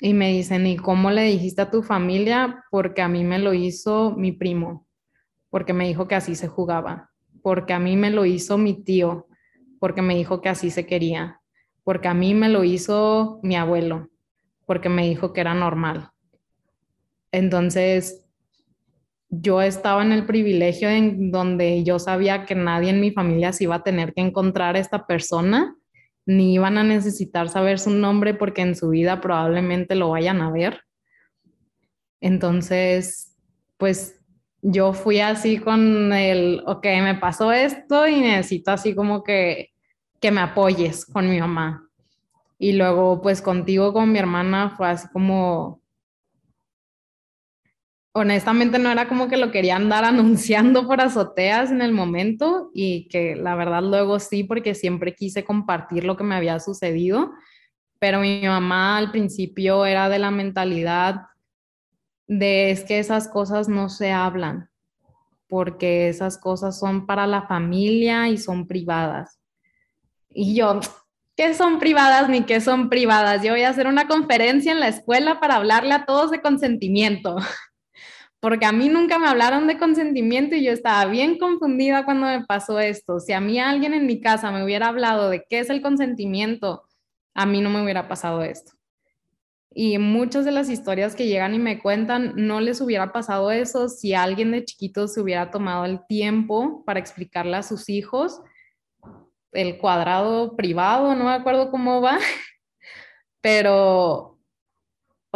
[0.00, 2.64] y me dicen, ¿y cómo le dijiste a tu familia?
[2.70, 4.86] Porque a mí me lo hizo mi primo,
[5.50, 7.10] porque me dijo que así se jugaba,
[7.44, 9.26] porque a mí me lo hizo mi tío,
[9.78, 11.42] porque me dijo que así se quería,
[11.82, 14.08] porque a mí me lo hizo mi abuelo,
[14.64, 16.08] porque me dijo que era normal.
[17.32, 18.24] Entonces,
[19.28, 23.64] yo estaba en el privilegio en donde yo sabía que nadie en mi familia se
[23.64, 25.76] iba a tener que encontrar a esta persona
[26.24, 30.50] ni iban a necesitar saber su nombre porque en su vida probablemente lo vayan a
[30.50, 30.80] ver.
[32.22, 33.36] Entonces,
[33.76, 34.23] pues
[34.66, 39.74] yo fui así con el, ok, me pasó esto y necesito así como que,
[40.20, 41.86] que me apoyes con mi mamá.
[42.58, 45.82] Y luego, pues contigo, con mi hermana, fue así como,
[48.12, 53.06] honestamente no era como que lo quería andar anunciando por azoteas en el momento y
[53.08, 57.32] que la verdad luego sí, porque siempre quise compartir lo que me había sucedido,
[57.98, 61.16] pero mi mamá al principio era de la mentalidad
[62.26, 64.70] de es que esas cosas no se hablan,
[65.48, 69.38] porque esas cosas son para la familia y son privadas.
[70.30, 70.80] Y yo,
[71.36, 73.42] ¿qué son privadas ni qué son privadas?
[73.42, 77.36] Yo voy a hacer una conferencia en la escuela para hablarle a todos de consentimiento.
[78.44, 82.44] porque a mí nunca me hablaron de consentimiento y yo estaba bien confundida cuando me
[82.44, 83.18] pasó esto.
[83.18, 86.82] Si a mí alguien en mi casa me hubiera hablado de qué es el consentimiento,
[87.32, 88.73] a mí no me hubiera pasado esto.
[89.74, 93.88] Y muchas de las historias que llegan y me cuentan, no les hubiera pasado eso
[93.88, 98.40] si alguien de chiquito se hubiera tomado el tiempo para explicarle a sus hijos
[99.52, 102.18] el cuadrado privado, no me acuerdo cómo va,
[103.40, 104.34] pero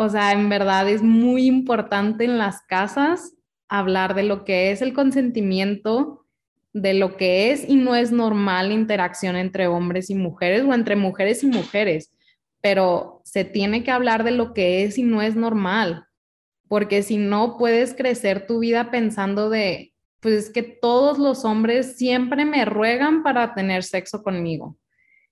[0.01, 3.35] o sea, en verdad es muy importante en las casas
[3.69, 6.25] hablar de lo que es el consentimiento,
[6.73, 10.95] de lo que es y no es normal interacción entre hombres y mujeres o entre
[10.95, 12.13] mujeres y mujeres,
[12.61, 16.07] pero se tiene que hablar de lo que es y no es normal,
[16.69, 21.97] porque si no puedes crecer tu vida pensando de, pues es que todos los hombres
[21.97, 24.77] siempre me ruegan para tener sexo conmigo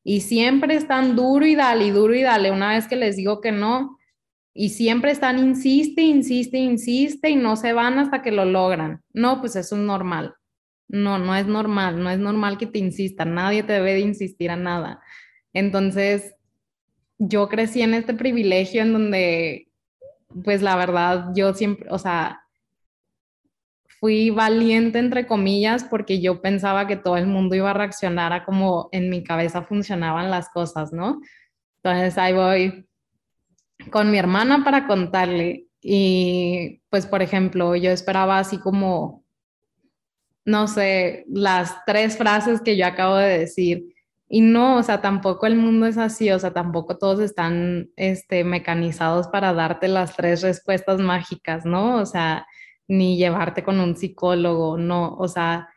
[0.08, 2.52] y siempre están duro y dale y duro y dale.
[2.52, 3.98] Una vez que les digo que no,
[4.54, 9.02] y siempre están, insiste, insiste, insiste y no se van hasta que lo logran.
[9.12, 10.34] No, pues eso es normal.
[10.86, 14.52] No, no es normal, no es normal que te insistan, nadie te debe de insistir
[14.52, 15.02] a nada.
[15.52, 16.35] Entonces,
[17.18, 19.68] yo crecí en este privilegio en donde,
[20.44, 22.40] pues la verdad, yo siempre, o sea,
[24.00, 28.44] fui valiente, entre comillas, porque yo pensaba que todo el mundo iba a reaccionar a
[28.44, 31.20] como en mi cabeza funcionaban las cosas, ¿no?
[31.82, 32.86] Entonces ahí voy
[33.90, 35.66] con mi hermana para contarle.
[35.80, 39.24] Y pues, por ejemplo, yo esperaba así como,
[40.44, 43.95] no sé, las tres frases que yo acabo de decir.
[44.28, 48.42] Y no, o sea, tampoco el mundo es así, o sea, tampoco todos están este,
[48.42, 51.96] mecanizados para darte las tres respuestas mágicas, ¿no?
[51.98, 52.46] O sea,
[52.88, 55.68] ni llevarte con un psicólogo, no, o sea,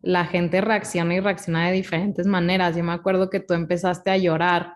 [0.00, 2.76] la gente reacciona y reacciona de diferentes maneras.
[2.76, 4.74] Yo me acuerdo que tú empezaste a llorar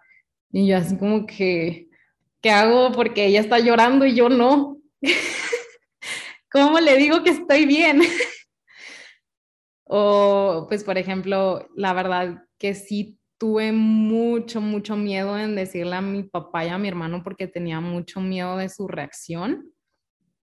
[0.51, 1.89] y yo así como que,
[2.43, 2.93] ¿qué hago?
[2.93, 4.79] Porque ella está llorando y yo no.
[6.53, 8.03] ¿Cómo le digo que estoy bien?
[9.95, 16.01] O pues, por ejemplo, la verdad que sí tuve mucho, mucho miedo en decirle a
[16.01, 19.73] mi papá y a mi hermano porque tenía mucho miedo de su reacción,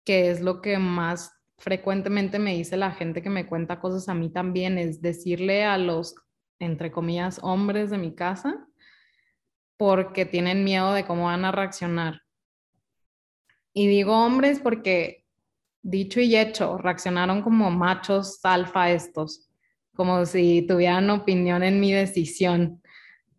[0.06, 4.13] que es lo que más frecuentemente me dice la gente que me cuenta cosas a
[4.13, 6.13] mí también, es decirle a los,
[6.60, 8.67] entre comillas, hombres de mi casa,
[9.78, 12.21] porque tienen miedo de cómo van a reaccionar.
[13.74, 15.26] Y digo hombres porque,
[15.82, 19.50] dicho y hecho, reaccionaron como machos alfa estos
[19.96, 22.82] como si tuvieran opinión en mi decisión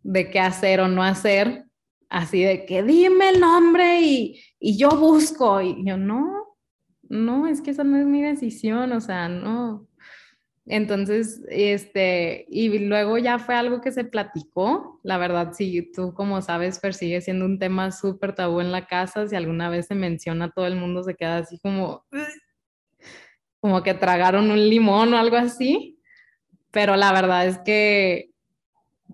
[0.03, 1.65] de qué hacer o no hacer,
[2.09, 5.61] así de que dime el nombre y, y yo busco.
[5.61, 6.57] Y yo, no,
[7.09, 9.87] no, es que esa no es mi decisión, o sea, no.
[10.65, 14.99] Entonces, este, y luego ya fue algo que se platicó.
[15.03, 19.27] La verdad, si tú como sabes, persigue siendo un tema súper tabú en la casa.
[19.27, 22.05] Si alguna vez se menciona, todo el mundo se queda así como,
[23.61, 25.96] como que tragaron un limón o algo así
[26.77, 28.29] pero la verdad es que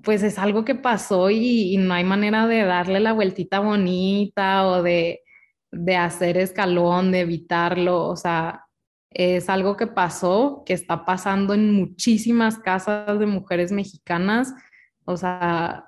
[0.03, 4.83] pues es algo que pasó y, no hay manera de darle la vueltita bonita o
[4.83, 5.21] de,
[5.71, 8.65] de hacer escalón, de evitarlo, o sea,
[9.11, 14.53] es algo que pasó, que está pasando en muchísimas casas de mujeres mexicanas,
[15.05, 15.85] o sea,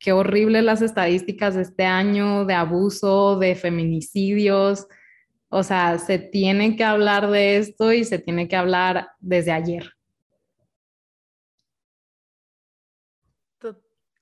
[0.00, 4.88] qué horrible las estadísticas de este año de abuso, de feminicidios,
[5.50, 9.95] o sea, se tiene que hablar de esto y se tiene que hablar desde ayer.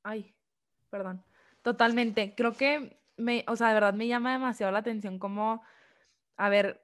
[0.05, 0.35] Ay,
[0.91, 1.25] perdón.
[1.63, 2.35] Totalmente.
[2.37, 5.63] Creo que me, o sea, de verdad me llama demasiado la atención como,
[6.37, 6.83] a ver,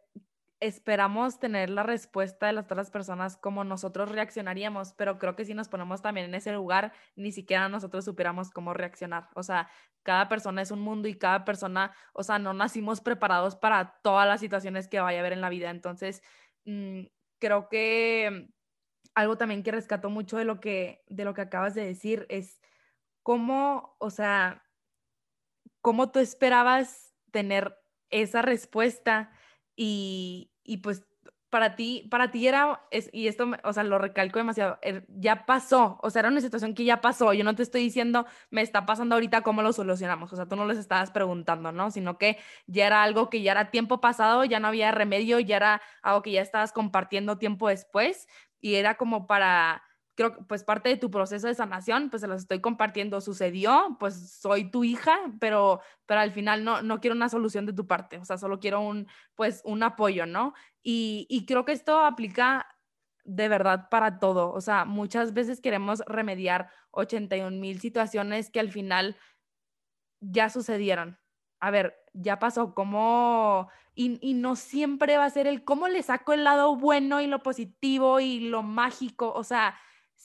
[0.61, 5.55] esperamos tener la respuesta de las otras personas como nosotros reaccionaríamos, pero creo que si
[5.55, 9.29] nos ponemos también en ese lugar, ni siquiera nosotros supiéramos cómo reaccionar.
[9.35, 9.71] O sea,
[10.03, 14.27] cada persona es un mundo y cada persona, o sea, no nacimos preparados para todas
[14.29, 15.71] las situaciones que vaya a haber en la vida.
[15.71, 16.23] Entonces,
[16.67, 17.03] mm,
[17.41, 18.49] creo que
[19.15, 22.60] algo también que rescató mucho de lo que, de lo que acabas de decir es
[23.23, 24.65] ¿cómo, o sea,
[25.81, 27.77] cómo tú esperabas tener
[28.11, 29.31] esa respuesta
[29.77, 31.05] y, y pues
[31.51, 35.47] para ti, para ti era, es, y esto, o sea, lo recalco demasiado, er, ya
[35.47, 38.63] pasó, o sea, era una situación que ya pasó, yo no te estoy diciendo, me
[38.63, 40.33] está pasando ahorita, ¿cómo lo solucionamos?
[40.33, 41.91] O sea, tú no les estabas preguntando, ¿no?
[41.91, 45.57] Sino que ya era algo que ya era tiempo pasado, ya no había remedio, ya
[45.57, 48.29] era algo que ya estabas compartiendo tiempo después,
[48.61, 49.83] y era como para,
[50.21, 53.97] creo que pues parte de tu proceso de sanación, pues se los estoy compartiendo, sucedió,
[53.99, 57.87] pues soy tu hija, pero, pero al final no, no quiero una solución de tu
[57.87, 60.53] parte, o sea, solo quiero un, pues un apoyo, ¿no?
[60.83, 62.67] Y, y creo que esto aplica
[63.25, 68.71] de verdad para todo, o sea, muchas veces queremos remediar 81 mil situaciones que al
[68.71, 69.17] final
[70.21, 71.19] ya sucedieron.
[71.61, 73.71] A ver, ya pasó, ¿cómo?
[73.95, 77.27] Y, y, no siempre va a ser el cómo le saco el lado bueno y
[77.27, 79.79] lo positivo y lo mágico, o sea,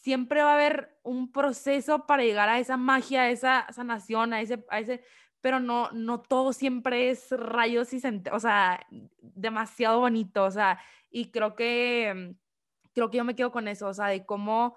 [0.05, 4.41] siempre va a haber un proceso para llegar a esa magia, a esa sanación, a
[4.41, 5.03] ese, a ese
[5.41, 7.99] pero no, no todo siempre es rayos y,
[8.31, 8.85] o sea,
[9.19, 12.35] demasiado bonito, o sea, y creo que,
[12.93, 14.75] creo que yo me quedo con eso, o sea, de cómo,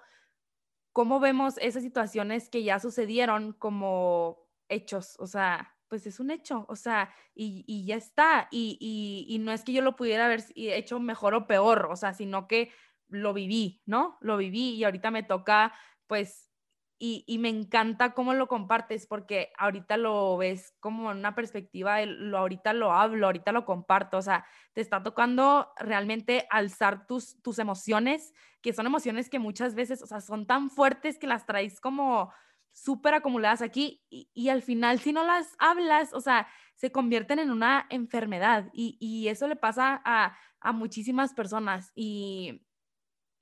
[0.93, 6.65] cómo vemos esas situaciones que ya sucedieron como hechos, o sea, pues es un hecho,
[6.67, 10.25] o sea, y, y ya está, y, y, y, no es que yo lo pudiera
[10.25, 12.71] haber hecho mejor o peor, o sea, sino que
[13.09, 14.17] lo viví, ¿no?
[14.21, 15.73] Lo viví y ahorita me toca,
[16.07, 16.49] pues,
[17.01, 22.37] y, y, me encanta cómo lo compartes porque ahorita lo ves como una perspectiva, lo,
[22.37, 27.57] ahorita lo hablo, ahorita lo comparto, o sea, te está tocando realmente alzar tus, tus
[27.57, 31.79] emociones, que son emociones que muchas veces, o sea, son tan fuertes que las traes
[31.79, 32.33] como
[32.73, 37.39] súper acumuladas aquí y, y, al final si no las hablas, o sea, se convierten
[37.39, 42.61] en una enfermedad y, y eso le pasa a, a muchísimas personas y,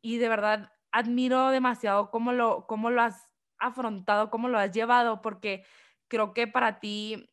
[0.08, 5.22] y de verdad admiro demasiado cómo lo, cómo lo has afrontado, cómo lo has llevado,
[5.22, 5.66] porque
[6.08, 7.30] creo que para ti,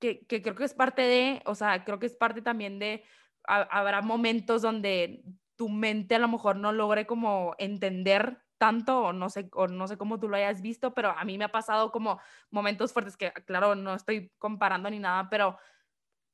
[0.00, 3.04] que, creo que es parte de, o sea, creo que es parte también de,
[3.44, 5.22] habrá momentos donde
[5.56, 9.88] tu mente a lo mejor no logre como entender tanto o no sé o no
[9.88, 13.16] sé cómo tú lo hayas visto, pero a mí me ha pasado como momentos fuertes
[13.16, 15.56] que claro, no estoy comparando ni nada, pero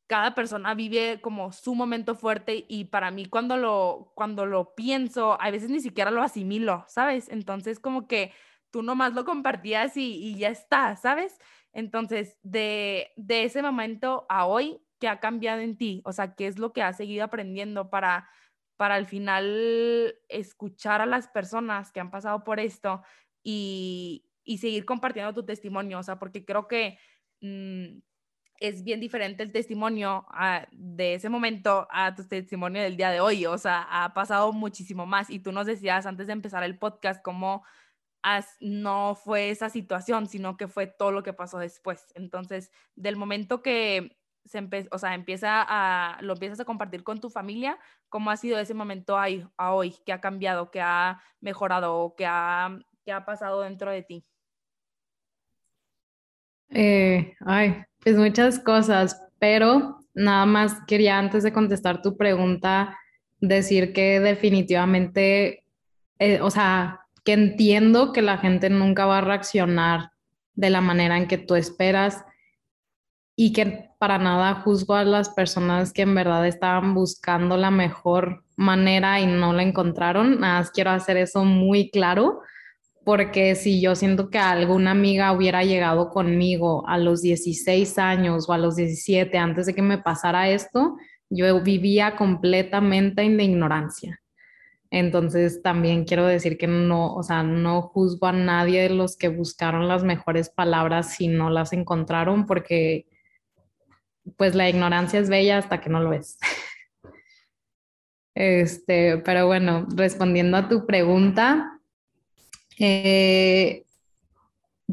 [0.07, 5.41] cada persona vive como su momento fuerte y para mí cuando lo, cuando lo pienso,
[5.41, 7.29] a veces ni siquiera lo asimilo, ¿sabes?
[7.29, 8.33] Entonces como que
[8.71, 11.39] tú nomás lo compartías y, ya está, ¿sabes?
[11.73, 16.03] Entonces, de, de ese momento a hoy, ¿qué ha cambiado en ti?
[16.05, 18.29] O sea, ¿qué es lo que has seguido aprendiendo para,
[18.77, 23.03] para al final escuchar a las personas que han pasado por esto
[23.43, 25.99] y, y seguir compartiendo tu testimonio?
[25.99, 26.99] O sea, porque creo que...
[27.41, 27.99] Mm,
[28.61, 33.21] es bien diferente el testimonio ah, de ese momento a tu testimonio del día de
[33.21, 33.47] hoy.
[33.47, 35.31] O sea, ha pasado muchísimo más.
[35.31, 37.65] Y tú nos decías antes de empezar el podcast cómo
[38.61, 42.13] no fue esa situación, sino que fue todo lo que pasó después.
[42.15, 47.31] Entonces, del momento que se o sea, empieza a, lo empiezas a compartir con tu
[47.31, 47.79] familia,
[48.09, 49.97] ¿cómo ha sido ese momento ahí, a hoy?
[50.05, 50.71] ¿Qué ha cambiado?
[50.71, 52.15] ¿Qué ha mejorado?
[52.17, 54.27] ¿Qué ha, qué ha pasado dentro de ti?
[56.71, 62.97] Eh, ay, pues muchas cosas, pero nada más quería antes de contestar tu pregunta
[63.41, 65.65] decir que definitivamente,
[66.19, 70.11] eh, o sea, que entiendo que la gente nunca va a reaccionar
[70.55, 72.25] de la manera en que tú esperas
[73.37, 78.45] y que para nada juzgo a las personas que en verdad estaban buscando la mejor
[78.57, 80.41] manera y no la encontraron.
[80.41, 82.41] Nada más quiero hacer eso muy claro
[83.07, 88.53] porque si yo siento que alguna amiga hubiera llegado conmigo a los 16 años o
[88.53, 90.97] a los 17 antes de que me pasara esto,
[91.31, 94.21] yo vivía completamente en la ignorancia.
[94.91, 99.29] Entonces también quiero decir que no, o sea, no juzgo a nadie de los que
[99.29, 103.07] buscaron las mejores palabras si no las encontraron porque
[104.37, 106.39] pues la ignorancia es bella hasta que no lo es.
[108.39, 111.76] Este, pero bueno, respondiendo a tu pregunta,
[112.79, 113.85] eh,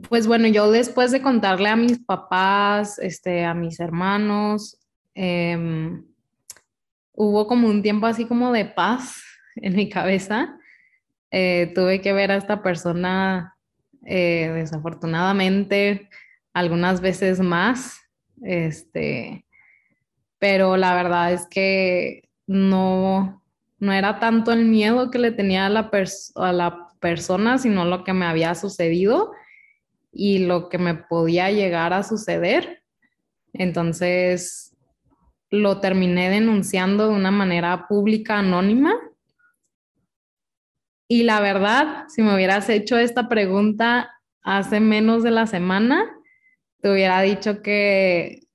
[0.10, 4.80] pues bueno, yo después de contarle a mis papás, este, a mis hermanos,
[5.14, 6.04] em,
[7.14, 9.24] hubo como un tiempo así como de paz
[9.56, 10.58] en mi cabeza.
[11.32, 13.56] Eh, tuve que ver a esta persona
[14.06, 16.10] eh, desafortunadamente
[16.54, 18.00] algunas veces más,
[18.44, 19.46] este,
[20.38, 23.42] pero la verdad es que no,
[23.80, 25.90] no era tanto el miedo que le tenía a la,
[26.36, 29.34] a la persona, sino lo que me había sucedido
[30.12, 32.82] y lo que me podía llegar a suceder.
[33.52, 34.76] Entonces,
[35.52, 38.96] lo terminé denunciando de una manera pública, anónima.
[41.08, 44.10] Y la verdad, si me hubieras hecho esta pregunta
[44.42, 46.10] hace menos de la semana,
[46.82, 48.48] te hubiera dicho que,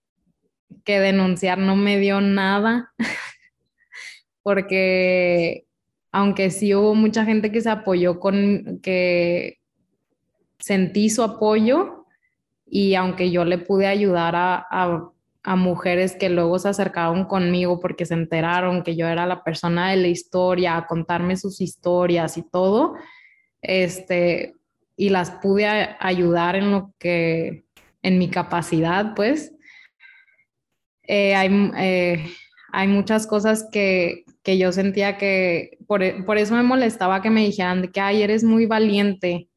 [0.85, 2.93] que denunciar no me dio nada,
[4.43, 5.68] porque
[6.11, 9.59] aunque sí hubo mucha gente que se apoyó con, que
[10.59, 12.07] sentí su apoyo
[12.67, 18.05] y aunque yo le pude ayudar a, a, mujeres que luego se acercaron conmigo porque
[18.05, 22.43] se enteraron que yo era la persona de la historia, a contarme sus historias y
[22.43, 22.95] todo,
[23.63, 24.55] este,
[24.97, 25.67] y las pude
[26.01, 27.65] ayudar en lo que,
[28.03, 29.55] en mi capacidad, pues,
[31.05, 32.31] eh, hay, eh,
[32.73, 37.45] hay muchas cosas que, que yo sentía que, por, por, eso me molestaba que me
[37.45, 39.49] dijeran que, ay, eres muy valiente,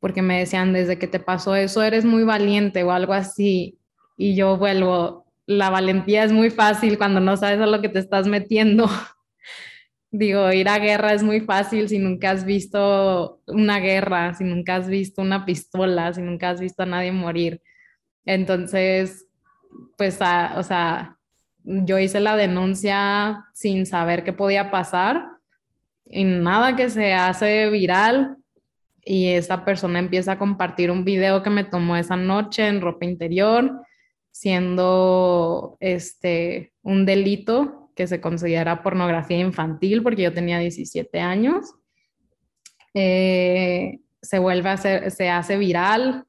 [0.00, 3.78] porque me decían, desde que te pasó eso, eres muy valiente o algo así.
[4.16, 7.98] Y yo vuelvo, la valentía es muy fácil cuando no sabes a lo que te
[7.98, 8.88] estás metiendo.
[10.10, 14.76] Digo, ir a guerra es muy fácil si nunca has visto una guerra, si nunca
[14.76, 17.60] has visto una pistola, si nunca has visto a nadie morir.
[18.24, 19.26] Entonces,
[19.96, 20.18] pues,
[20.56, 21.13] o sea,
[21.64, 25.28] yo hice la denuncia sin saber qué podía pasar
[26.04, 28.36] y nada que se hace viral.
[29.06, 33.04] Y esa persona empieza a compartir un video que me tomó esa noche en ropa
[33.04, 33.82] interior,
[34.30, 41.74] siendo este un delito que se considera pornografía infantil porque yo tenía 17 años.
[42.94, 46.24] Eh, se vuelve a hacer, se hace viral,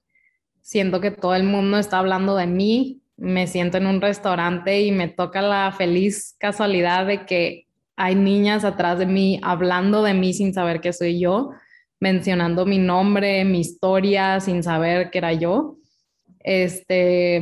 [0.61, 4.91] siendo que todo el mundo está hablando de mí, me siento en un restaurante y
[4.91, 10.33] me toca la feliz casualidad de que hay niñas atrás de mí hablando de mí
[10.33, 11.51] sin saber que soy yo,
[11.99, 15.77] mencionando mi nombre, mi historia sin saber que era yo.
[16.39, 17.41] Este,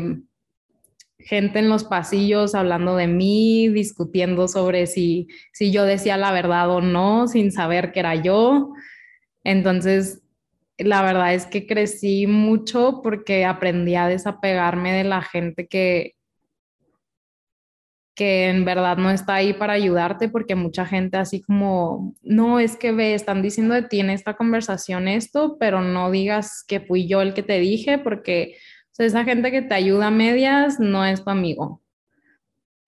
[1.18, 6.70] gente en los pasillos hablando de mí, discutiendo sobre si, si yo decía la verdad
[6.70, 8.74] o no, sin saber que era yo.
[9.44, 10.23] Entonces,
[10.78, 16.16] la verdad es que crecí mucho porque aprendí a desapegarme de la gente que,
[18.16, 22.76] que en verdad no está ahí para ayudarte porque mucha gente así como, no, es
[22.76, 27.08] que ve, están diciendo de ti en esta conversación esto, pero no digas que fui
[27.08, 28.58] yo el que te dije porque
[28.98, 31.82] esa gente que te ayuda a medias no es tu amigo.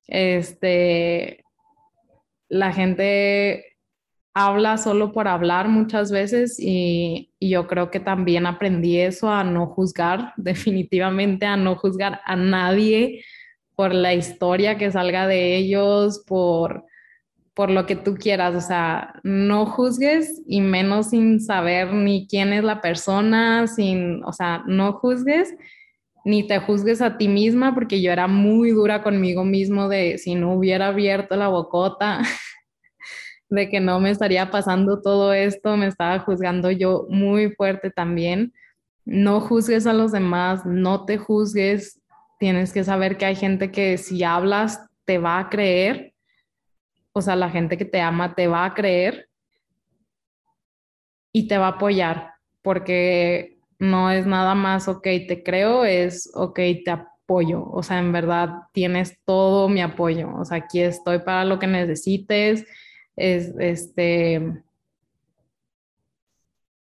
[0.08, 1.44] Este,
[2.48, 3.75] la gente
[4.36, 9.68] habla solo por hablar muchas veces y, yo creo que también aprendí eso a no
[9.68, 13.24] juzgar, definitivamente a no juzgar a nadie
[13.76, 16.86] por la historia que salga de ellos, por,
[17.54, 22.52] por lo que tú quieras, o sea, no juzgues y menos sin saber ni quién
[22.52, 25.54] es la persona, sin, o sea, no juzgues
[26.26, 30.34] ni te juzgues a ti misma, porque yo era muy dura conmigo mismo de si
[30.34, 32.22] no hubiera abierto la bocota,
[33.50, 38.54] de que no me estaría pasando todo esto, me estaba juzgando yo muy fuerte también.
[39.06, 42.02] No juzgues a los demás, no te juzgues,
[42.40, 46.14] tienes que saber que hay gente que si hablas te va a creer,
[47.14, 49.30] o sea, la gente que te ama te va a creer
[51.32, 52.32] y te va a apoyar,
[52.62, 58.12] porque no es nada más, ok, te creo, es, ok, te apoyo, o sea, en
[58.12, 62.66] verdad tienes todo mi apoyo, o sea, aquí estoy para lo que necesites,
[63.16, 64.64] es, este,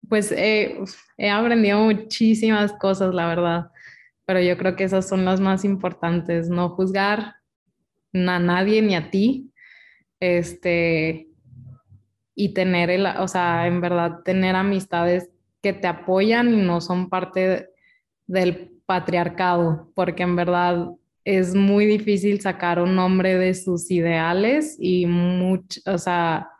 [0.08, 3.70] pues he aprendido muchísimas cosas, la verdad,
[4.26, 7.36] pero yo creo que esas son las más importantes, no juzgar
[8.14, 9.50] a nadie ni a ti,
[10.20, 11.28] este,
[12.34, 15.30] y tener, el, o sea, en verdad, tener amistades
[15.62, 17.68] que te apoyan y no son parte
[18.26, 20.88] del patriarcado, porque en verdad
[21.24, 26.50] es muy difícil sacar un hombre de sus ideales y mucho, o sea,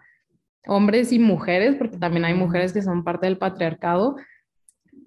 [0.67, 4.17] hombres y mujeres, porque también hay mujeres que son parte del patriarcado,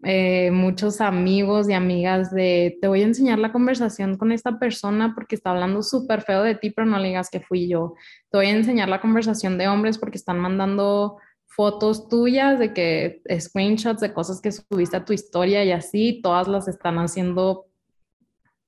[0.03, 5.13] eh, muchos amigos y amigas de, te voy a enseñar la conversación con esta persona
[5.15, 7.95] porque está hablando súper feo de ti, pero no le digas que fui yo.
[8.29, 13.23] Te voy a enseñar la conversación de hombres porque están mandando fotos tuyas de que
[13.39, 17.65] screenshots de cosas que subiste a tu historia y así, todas las están haciendo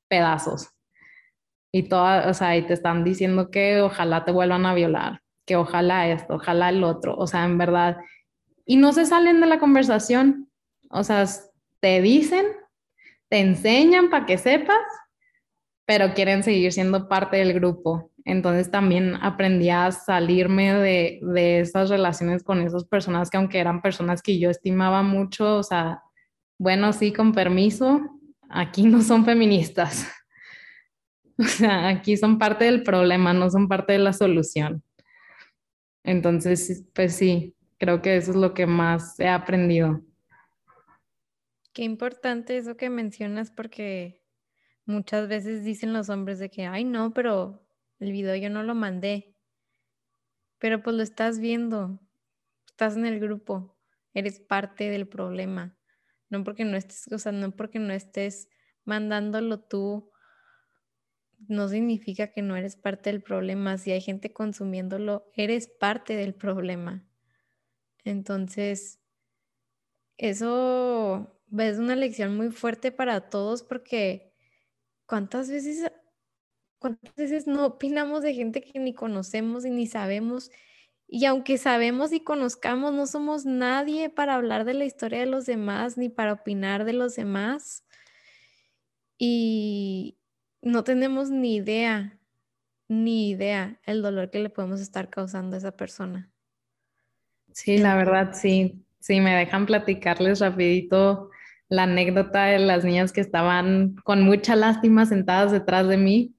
[0.08, 0.70] pedazos.
[1.72, 5.56] Y todas, o sea, y te están diciendo que ojalá te vuelvan a violar, que
[5.56, 7.98] ojalá esto, ojalá el otro, o sea, en verdad.
[8.66, 10.50] Y no se salen de la conversación,
[10.90, 11.26] o sea,
[11.80, 12.46] te dicen,
[13.30, 14.78] te enseñan para que sepas,
[15.86, 18.12] pero quieren seguir siendo parte del grupo.
[18.26, 23.82] Entonces también aprendí a salirme de, de esas relaciones con esas personas que aunque eran
[23.82, 26.04] personas que yo estimaba mucho, o sea,
[26.60, 28.02] bueno, sí, con permiso,
[28.50, 30.12] aquí no son feministas.
[31.44, 34.84] O sea, aquí son parte del problema, no son parte de la solución.
[36.04, 40.02] Entonces, pues sí, creo que eso es lo que más he aprendido.
[41.72, 44.22] Qué importante eso que mencionas porque
[44.86, 47.66] muchas veces dicen los hombres de que, ay no, pero
[48.00, 49.34] el video yo no lo mandé.
[50.58, 52.02] Pero pues lo estás viendo,
[52.68, 53.78] estás en el grupo,
[54.14, 55.78] eres parte del problema.
[56.30, 58.50] No porque no estés, o sea, no porque no estés
[58.84, 60.12] mandándolo tú,
[61.48, 63.78] no significa que no eres parte del problema.
[63.78, 67.06] Si hay gente consumiéndolo, eres parte del problema.
[68.04, 69.00] Entonces,
[70.18, 74.34] eso es una lección muy fuerte para todos porque
[75.06, 75.92] cuántas veces,
[76.80, 80.52] cuántas veces no opinamos de gente que ni conocemos y ni sabemos.
[81.08, 85.46] Y aunque sabemos y conozcamos, no somos nadie para hablar de la historia de los
[85.46, 87.84] demás ni para opinar de los demás.
[89.18, 90.19] Y
[90.62, 92.20] no tenemos ni idea,
[92.88, 96.32] ni idea el dolor que le podemos estar causando a esa persona.
[97.54, 98.86] Sí, la verdad, sí.
[99.00, 101.30] Sí, me dejan platicarles rapidito
[101.70, 106.36] la anécdota de las niñas que estaban con mucha lástima sentadas detrás de mí.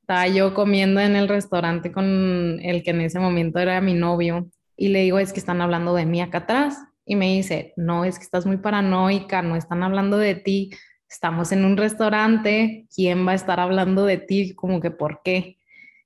[0.00, 4.50] Estaba yo comiendo en el restaurante con el que en ese momento era mi novio
[4.76, 6.78] y le digo, es que están hablando de mí acá atrás.
[7.04, 10.70] Y me dice, no, es que estás muy paranoica, no están hablando de ti,
[11.10, 14.54] estamos en un restaurante, ¿quién va a estar hablando de ti?
[14.54, 15.58] Como que, ¿por qué?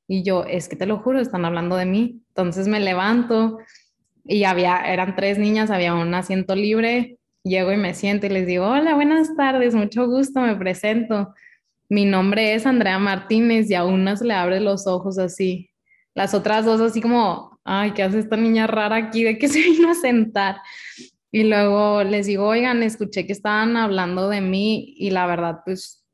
[0.08, 2.22] Y yo, es que te lo juro, están hablando de mí.
[2.28, 3.58] Entonces me levanto
[4.24, 8.46] y había, eran tres niñas, había un asiento libre llego y me siento y les
[8.46, 11.34] digo, hola, buenas tardes, mucho gusto, me presento.
[11.88, 15.70] Mi nombre es Andrea Martínez y a una se le abre los ojos así.
[16.14, 19.24] Las otras dos así como, ay, ¿qué hace esta niña rara aquí?
[19.24, 20.56] ¿De qué se vino a sentar?
[21.34, 26.06] Y luego les digo, oigan, escuché que estaban hablando de mí y la verdad, pues,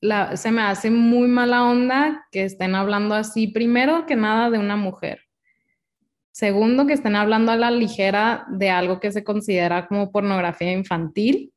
[0.00, 4.76] se me hace muy mala onda que estén hablando así, primero que nada de una
[4.76, 5.22] mujer.
[6.30, 11.52] Segundo, que estén hablando a la ligera de algo que se considera como pornografía infantil,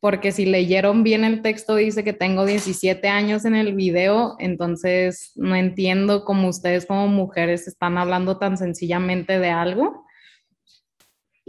[0.00, 5.30] porque si leyeron bien el texto dice que tengo 17 años en el video, entonces
[5.36, 10.07] no entiendo cómo ustedes como mujeres están hablando tan sencillamente de algo.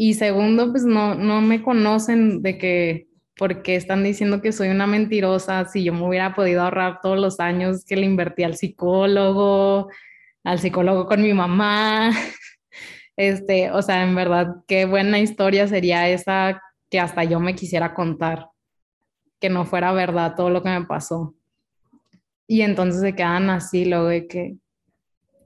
[0.01, 4.87] Y segundo, pues no, no me conocen de que, porque están diciendo que soy una
[4.87, 9.89] mentirosa, si yo me hubiera podido ahorrar todos los años que le invertí al psicólogo,
[10.45, 12.11] al psicólogo con mi mamá.
[13.17, 17.93] Este, o sea, en verdad, qué buena historia sería esa que hasta yo me quisiera
[17.93, 18.47] contar,
[19.41, 21.35] que no fuera verdad todo lo que me pasó.
[22.47, 24.55] Y entonces se quedan así, luego de que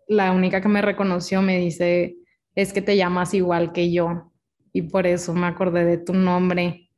[0.07, 2.15] la única que me reconoció me dice,
[2.53, 4.29] es que te llamas igual que yo
[4.73, 6.89] y por eso me acordé de tu nombre.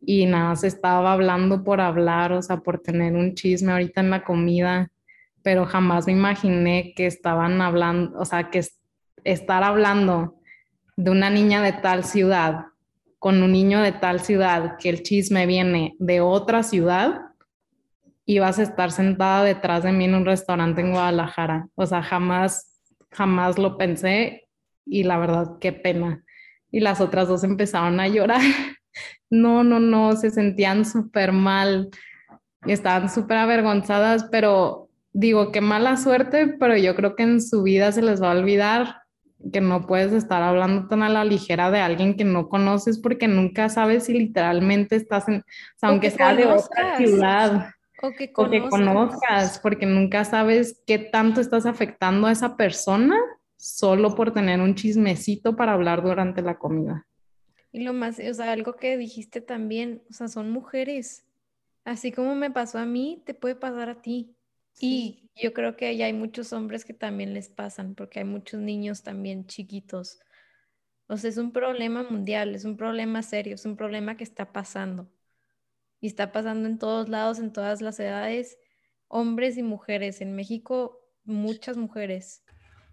[0.00, 4.10] y nada, se estaba hablando por hablar, o sea, por tener un chisme ahorita en
[4.10, 4.90] la comida,
[5.42, 8.64] pero jamás me imaginé que estaban hablando, o sea, que
[9.24, 10.36] estar hablando
[10.96, 12.66] de una niña de tal ciudad
[13.18, 17.22] con un niño de tal ciudad, que el chisme viene de otra ciudad,
[18.26, 21.68] y vas a estar sentada detrás de mí en un restaurante en Guadalajara.
[21.76, 24.48] O sea, jamás, jamás lo pensé
[24.84, 26.24] y la verdad, qué pena.
[26.70, 28.40] Y las otras dos empezaron a llorar.
[29.28, 31.90] No, no, no, se sentían súper mal,
[32.64, 37.90] estaban súper avergonzadas, pero digo, qué mala suerte, pero yo creo que en su vida
[37.90, 39.02] se les va a olvidar
[39.52, 43.28] que no puedes estar hablando tan a la ligera de alguien que no conoces porque
[43.28, 47.70] nunca sabes si literalmente estás en, o sea, aunque sea de otra ciudad.
[48.02, 53.16] O que, o que conozcas, porque nunca sabes qué tanto estás afectando a esa persona
[53.56, 57.06] solo por tener un chismecito para hablar durante la comida.
[57.72, 61.26] Y lo más, o sea, algo que dijiste también, o sea, son mujeres.
[61.84, 64.34] Así como me pasó a mí, te puede pasar a ti.
[64.80, 69.02] Y yo creo que hay muchos hombres que también les pasan, porque hay muchos niños
[69.02, 70.20] también chiquitos.
[71.08, 74.52] O sea, es un problema mundial, es un problema serio, es un problema que está
[74.52, 75.08] pasando.
[76.00, 78.58] Y está pasando en todos lados, en todas las edades,
[79.08, 80.20] hombres y mujeres.
[80.20, 82.42] En México, muchas mujeres.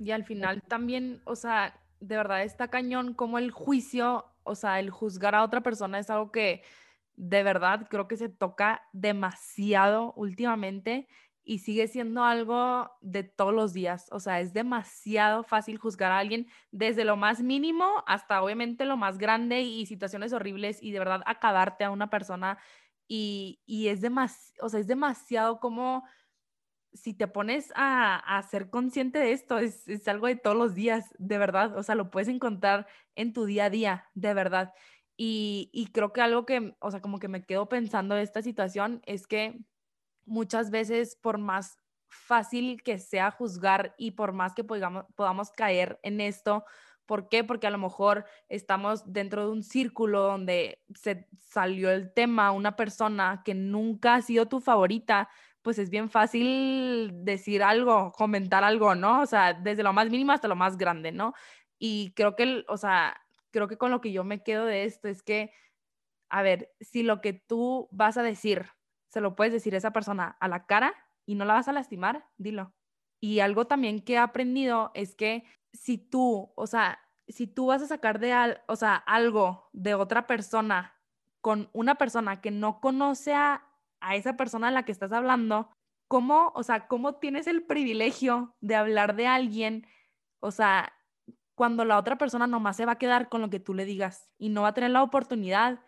[0.04, 4.80] Y al final también, o sea, de verdad está cañón como el juicio, o sea,
[4.80, 6.62] el juzgar a otra persona es algo que
[7.16, 11.08] de verdad creo que se toca demasiado últimamente
[11.46, 14.08] y sigue siendo algo de todos los días.
[14.12, 18.98] O sea, es demasiado fácil juzgar a alguien desde lo más mínimo hasta obviamente lo
[18.98, 22.58] más grande y situaciones horribles y de verdad acabarte a una persona.
[23.08, 24.02] Y, es,
[24.62, 26.04] o sea, es demasiado como
[26.94, 31.14] si te pones a, ser consciente de esto, es, es, algo de todos los días,
[31.18, 31.78] de verdad.
[31.78, 34.74] O sea, lo puedes encontrar en tu día a día, de verdad.
[35.18, 38.42] Y, y creo que algo que, o sea, como que me quedo pensando de esta
[38.42, 39.60] situación es que
[40.26, 41.78] muchas veces por más
[42.08, 46.64] fácil que sea juzgar y por más que podamos, podamos caer en esto,
[47.06, 47.44] ¿por qué?
[47.44, 52.76] Porque a lo mejor estamos dentro de un círculo donde se salió el tema, una
[52.76, 55.30] persona que nunca ha sido tu favorita,
[55.64, 59.22] pues es bien fácil decir algo, comentar algo, ¿no?
[59.22, 61.34] O sea, desde lo más mínimo hasta lo más grande, ¿no?
[61.80, 63.20] Y creo que, o sea,
[63.52, 65.52] creo que con lo que yo me quedo de esto es que,
[66.30, 68.68] a ver, si lo que tú vas a decir
[69.14, 70.94] se lo puedes decir a esa persona a la cara
[71.28, 72.74] y no la vas a lastimar, dilo.
[73.22, 77.84] Y algo también que he aprendido es que si tú, o sea, si tú vas
[77.84, 81.00] a sacar de al, o sea, algo de otra persona
[81.42, 83.70] con una persona que no conoce a,
[84.04, 85.70] a esa persona a la que estás hablando,
[86.08, 89.88] ¿cómo, o sea, cómo tienes el privilegio de hablar de alguien,
[90.40, 90.94] o sea,
[91.56, 94.30] cuando la otra persona nomás se va a quedar con lo que tú le digas
[94.38, 95.80] y no va a tener la oportunidad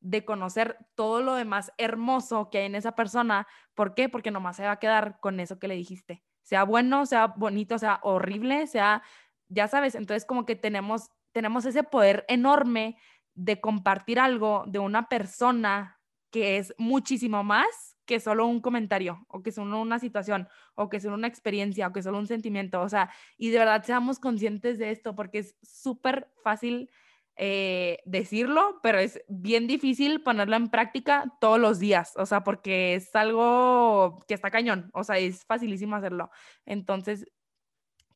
[0.00, 3.46] de conocer todo lo demás hermoso que hay en esa persona.
[3.74, 4.08] ¿Por qué?
[4.08, 6.22] Porque nomás se va a quedar con eso que le dijiste.
[6.42, 9.02] Sea bueno, sea bonito, sea horrible, sea,
[9.48, 12.98] ya sabes, entonces como que tenemos, tenemos ese poder enorme
[13.34, 15.98] de compartir algo de una persona
[16.34, 20.98] que es muchísimo más que solo un comentario o que solo una situación o que
[20.98, 22.82] solo una experiencia o que solo un sentimiento.
[22.82, 26.90] O sea, y de verdad seamos conscientes de esto porque es súper fácil
[27.36, 32.96] eh, decirlo, pero es bien difícil ponerlo en práctica todos los días, o sea, porque
[32.96, 36.32] es algo que está cañón, o sea, es facilísimo hacerlo.
[36.66, 37.26] Entonces,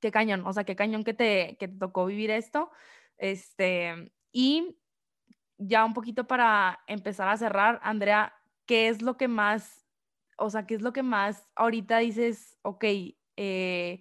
[0.00, 2.72] qué cañón, o sea, qué cañón que te, que te tocó vivir esto.
[3.16, 4.76] Este, y
[5.58, 8.32] ya un poquito para empezar a cerrar, Andrea,
[8.66, 9.86] ¿qué es lo que más,
[10.36, 12.84] o sea, qué es lo que más ahorita dices, ok,
[13.36, 14.00] eh,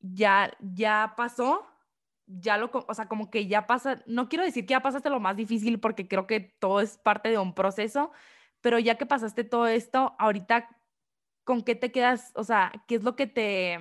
[0.00, 1.66] ya, ya pasó,
[2.26, 5.20] ya lo, o sea, como que ya pasa, no quiero decir que ya pasaste lo
[5.20, 8.12] más difícil porque creo que todo es parte de un proceso,
[8.60, 10.68] pero ya que pasaste todo esto, ahorita,
[11.44, 12.32] ¿con qué te quedas?
[12.34, 13.78] O sea, ¿qué es lo que te,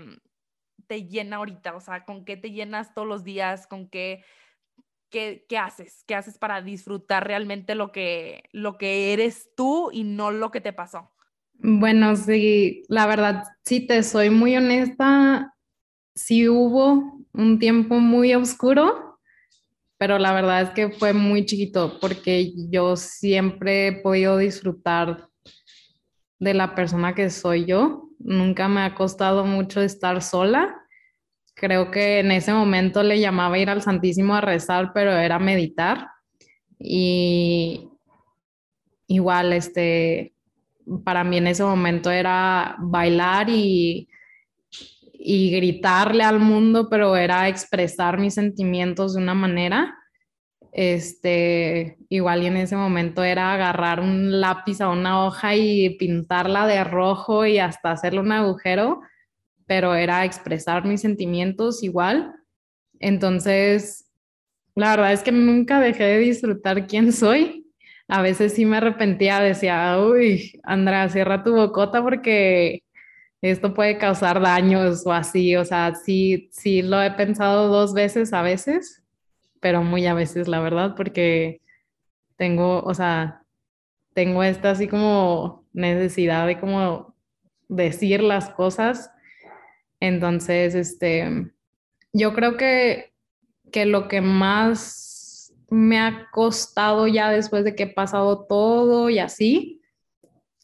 [0.87, 1.75] te llena ahorita?
[1.75, 3.67] O sea, ¿con qué te llenas todos los días?
[3.67, 4.23] ¿Con qué,
[5.09, 6.03] qué, haces?
[6.07, 10.61] ¿Qué haces para disfrutar realmente lo que, lo que eres tú y no lo que
[10.61, 11.11] te pasó?
[11.53, 15.55] Bueno, sí, la verdad, sí te soy muy honesta,
[16.13, 19.19] sí hubo un tiempo muy oscuro,
[19.97, 25.29] pero la verdad es que fue muy chiquito porque yo siempre he podido disfrutar
[26.39, 28.09] de la persona que soy yo.
[28.19, 30.84] Nunca me ha costado mucho estar sola.
[31.55, 36.09] Creo que en ese momento le llamaba ir al Santísimo a rezar, pero era meditar.
[36.77, 37.89] Y
[39.07, 40.33] igual, este,
[41.03, 44.07] para mí en ese momento era bailar y
[45.27, 49.97] y gritarle al mundo, pero era expresar mis sentimientos de una manera.
[50.71, 56.83] Este, igual en ese momento era agarrar un lápiz a una hoja y pintarla de
[56.83, 59.01] rojo y hasta hacerle un agujero,
[59.65, 62.33] pero era expresar mis sentimientos igual.
[62.99, 64.11] Entonces,
[64.75, 67.67] la verdad es que nunca dejé de disfrutar quién soy.
[68.07, 72.83] A veces sí me arrepentía, decía, uy, Andrea, cierra tu bocota porque
[73.41, 75.55] esto puede causar daños o así.
[75.55, 79.05] O sea, sí, sí lo he pensado dos veces a veces
[79.65, 81.59] pero muy a veces, la verdad, porque
[82.37, 83.41] tengo, o sea,
[84.13, 87.15] tengo esta así como necesidad de como
[87.67, 89.09] decir las cosas.
[89.99, 91.51] Entonces, este,
[92.13, 93.13] yo creo que,
[93.71, 99.19] que lo que más me ha costado ya después de que he pasado todo y
[99.19, 99.81] así,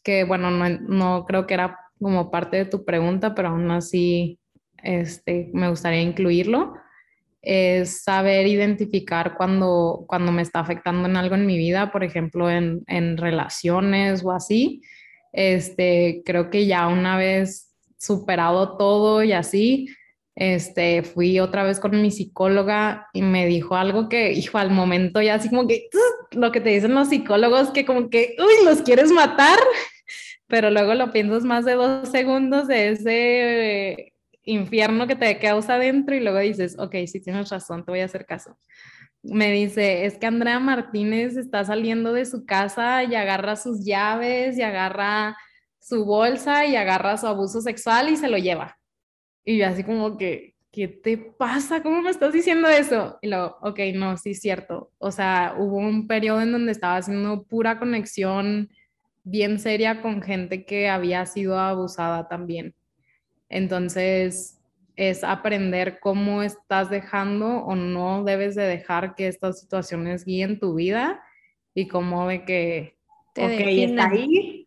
[0.02, 4.38] que bueno, no, no creo que era como parte de tu pregunta, pero aún así
[4.82, 6.74] este, me gustaría incluirlo,
[7.40, 12.50] es saber identificar cuando, cuando me está afectando en algo en mi vida, por ejemplo,
[12.50, 14.80] en, en relaciones o así.
[15.32, 17.71] Este, creo que ya una vez
[18.02, 19.88] superado todo y así,
[20.34, 25.22] este, fui otra vez con mi psicóloga y me dijo algo que, hijo, al momento
[25.22, 25.88] ya así como que
[26.32, 29.58] lo que te dicen los psicólogos, que como que, uy, los quieres matar,
[30.48, 34.12] pero luego lo piensas más de dos segundos de ese
[34.44, 38.06] infierno que te causa adentro y luego dices, ok, si tienes razón, te voy a
[38.06, 38.58] hacer caso.
[39.22, 44.58] Me dice, es que Andrea Martínez está saliendo de su casa y agarra sus llaves
[44.58, 45.36] y agarra
[45.82, 48.78] su bolsa y agarra su abuso sexual y se lo lleva.
[49.44, 51.82] Y yo así como que, ¿qué te pasa?
[51.82, 53.18] ¿Cómo me estás diciendo eso?
[53.20, 54.92] Y luego, ok, no, sí es cierto.
[54.98, 58.70] O sea, hubo un periodo en donde estaba haciendo pura conexión
[59.24, 62.74] bien seria con gente que había sido abusada también.
[63.48, 64.60] Entonces,
[64.94, 70.74] es aprender cómo estás dejando o no debes de dejar que estas situaciones guíen tu
[70.74, 71.22] vida
[71.74, 72.96] y cómo de que,
[73.34, 74.61] Te ok, está ahí,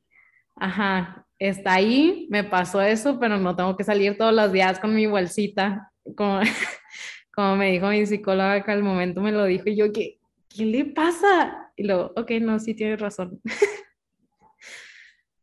[0.56, 4.96] ajá, está ahí, me pasó eso, pero no tengo que salir todos los días con
[4.96, 6.40] mi bolsita, como,
[7.34, 10.66] como me dijo mi psicóloga que al momento me lo dijo y yo, ¿qué, ¿qué
[10.66, 11.72] le pasa?
[11.76, 13.42] Y luego, ok, no, sí tienes razón.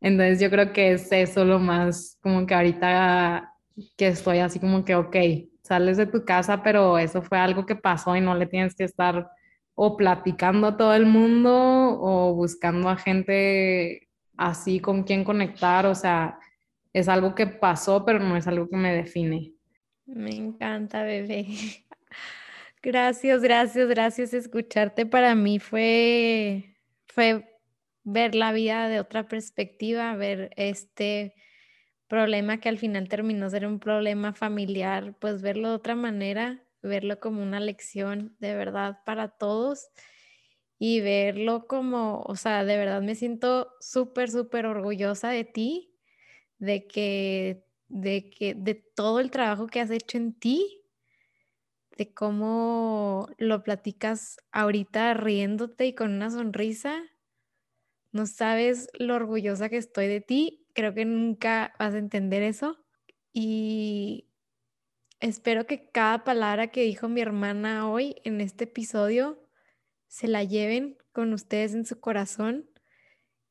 [0.00, 3.54] Entonces yo creo que es eso lo más como que ahorita
[3.96, 5.16] que estoy así como que, ok,
[5.62, 8.84] sales de tu casa, pero eso fue algo que pasó y no le tienes que
[8.84, 9.30] estar
[9.74, 15.94] o platicando a todo el mundo o buscando a gente así con quien conectar, o
[15.94, 16.38] sea,
[16.92, 19.54] es algo que pasó, pero no es algo que me define.
[20.06, 21.46] Me encanta, bebé.
[22.82, 24.34] Gracias, gracias, gracias.
[24.34, 26.74] Escucharte para mí fue,
[27.06, 27.48] fue
[28.02, 31.34] ver la vida de otra perspectiva, ver este
[32.08, 37.20] problema que al final terminó ser un problema familiar, pues verlo de otra manera, verlo
[37.20, 39.90] como una lección de verdad para todos
[40.84, 45.94] y verlo como, o sea, de verdad me siento súper, súper orgullosa de ti,
[46.58, 50.82] de que, de que, de todo el trabajo que has hecho en ti,
[51.96, 57.00] de cómo lo platicas ahorita riéndote y con una sonrisa
[58.10, 60.66] no sabes lo orgullosa que estoy de ti.
[60.74, 62.76] Creo que nunca vas a entender eso.
[63.32, 64.26] Y
[65.20, 69.41] espero que cada palabra que dijo mi hermana hoy en este episodio
[70.12, 72.68] se la lleven con ustedes en su corazón.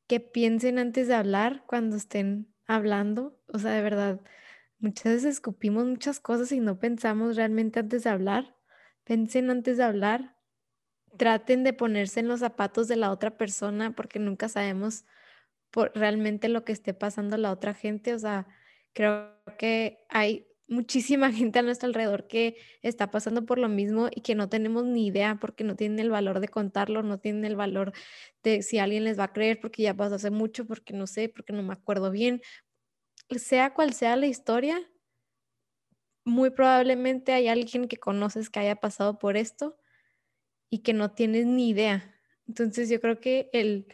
[0.06, 3.36] Que piensen antes de hablar cuando estén hablando.
[3.48, 4.20] O sea, de verdad,
[4.78, 8.56] muchas veces escupimos muchas cosas y no pensamos realmente antes de hablar.
[9.02, 10.36] Pensen antes de hablar
[11.18, 15.04] traten de ponerse en los zapatos de la otra persona porque nunca sabemos
[15.70, 18.14] por realmente lo que esté pasando la otra gente.
[18.14, 18.46] O sea,
[18.92, 24.22] creo que hay muchísima gente a nuestro alrededor que está pasando por lo mismo y
[24.22, 27.56] que no tenemos ni idea porque no tienen el valor de contarlo, no tienen el
[27.56, 27.92] valor
[28.42, 31.28] de si alguien les va a creer porque ya pasó hace mucho, porque no sé,
[31.28, 32.42] porque no me acuerdo bien.
[33.30, 34.90] Sea cual sea la historia,
[36.24, 39.78] muy probablemente hay alguien que conoces que haya pasado por esto
[40.70, 42.14] y que no tienes ni idea.
[42.48, 43.86] Entonces yo creo que el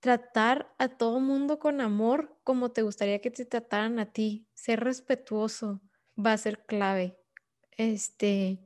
[0.00, 4.80] tratar a todo mundo con amor como te gustaría que te trataran a ti, ser
[4.80, 5.82] respetuoso
[6.16, 7.18] va a ser clave.
[7.76, 8.58] Este,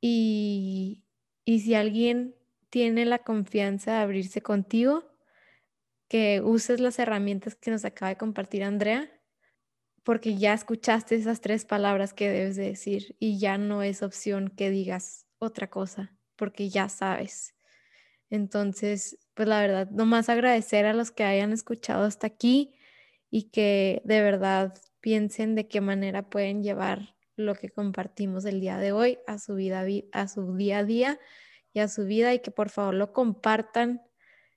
[0.00, 1.04] y,
[1.44, 2.34] y si alguien
[2.68, 5.04] tiene la confianza de abrirse contigo,
[6.08, 9.08] que uses las herramientas que nos acaba de compartir Andrea,
[10.02, 14.48] porque ya escuchaste esas tres palabras que debes de decir y ya no es opción
[14.48, 17.54] que digas otra cosa porque ya sabes.
[18.30, 22.74] Entonces, pues la verdad, nomás agradecer a los que hayan escuchado hasta aquí
[23.30, 28.78] y que de verdad piensen de qué manera pueden llevar lo que compartimos el día
[28.78, 31.18] de hoy a su vida, a su día a día,
[31.72, 34.02] y a su vida y que por favor lo compartan.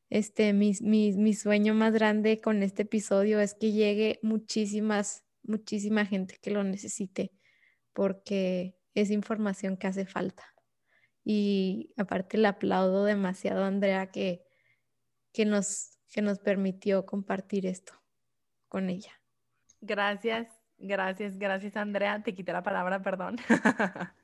[0.09, 6.37] Este, mi, mi sueño más grande con este episodio es que llegue muchísimas, muchísima gente
[6.41, 7.31] que lo necesite,
[7.93, 10.43] porque es información que hace falta.
[11.23, 14.43] Y aparte le aplaudo demasiado a Andrea que,
[15.31, 18.02] que, nos, que nos permitió compartir esto
[18.73, 19.11] con ella.
[19.81, 20.47] Gracias,
[20.79, 22.23] gracias, gracias Andrea.
[22.23, 23.35] Te quité la palabra, perdón.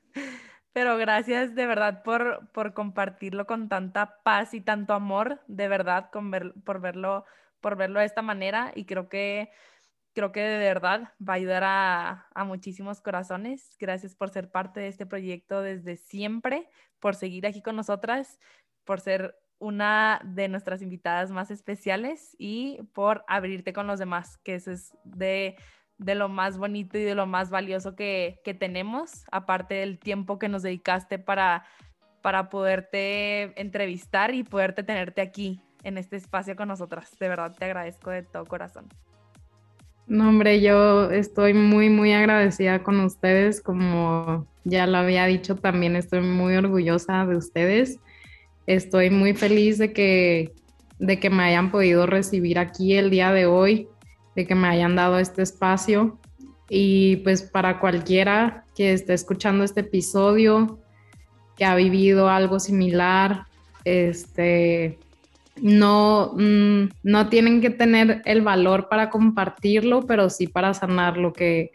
[0.72, 6.10] Pero gracias de verdad por, por compartirlo con tanta paz y tanto amor, de verdad,
[6.10, 6.32] con
[6.64, 7.24] por, verlo,
[7.60, 8.72] por verlo de esta manera.
[8.74, 9.50] Y creo que
[10.14, 13.76] creo que de verdad va a ayudar a, a, muchísimos corazones.
[13.78, 18.40] Gracias por ser parte de este proyecto desde siempre, por seguir aquí con nosotras,
[18.84, 24.56] por ser una de nuestras invitadas más especiales y por abrirte con los demás, que
[24.56, 25.56] eso es de,
[25.98, 30.38] de lo más bonito y de lo más valioso que, que, tenemos, aparte del tiempo
[30.38, 31.64] que nos dedicaste para,
[32.22, 37.16] para poderte entrevistar y poderte tenerte aquí en este espacio con nosotras.
[37.18, 38.88] De verdad te agradezco de todo corazón.
[40.06, 43.60] No, hombre, yo estoy muy, muy agradecida con ustedes.
[43.60, 48.00] Como ya lo había dicho, también estoy muy orgullosa de ustedes.
[48.66, 50.52] Estoy muy feliz de que,
[50.98, 53.88] de que me hayan podido recibir aquí el día de hoy,
[54.36, 56.18] de que me hayan dado este espacio.
[56.68, 60.78] Y pues para cualquiera que esté escuchando este episodio,
[61.56, 63.44] que ha vivido algo similar,
[63.84, 64.98] este,
[65.60, 71.70] no, mm, no tienen que tener el valor para compartirlo, pero sí para sanarlo, que,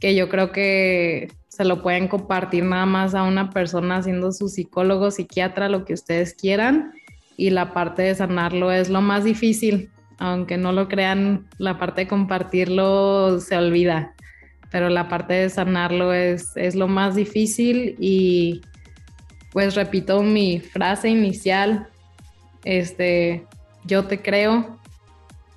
[0.00, 4.48] que yo creo que se lo pueden compartir nada más a una persona siendo su
[4.48, 6.92] psicólogo, psiquiatra, lo que ustedes quieran.
[7.36, 12.02] Y la parte de sanarlo es lo más difícil, aunque no lo crean, la parte
[12.02, 14.14] de compartirlo se olvida,
[14.70, 18.60] pero la parte de sanarlo es, es lo más difícil y
[19.52, 21.88] pues repito mi frase inicial,
[22.64, 23.46] este,
[23.84, 24.78] yo te creo,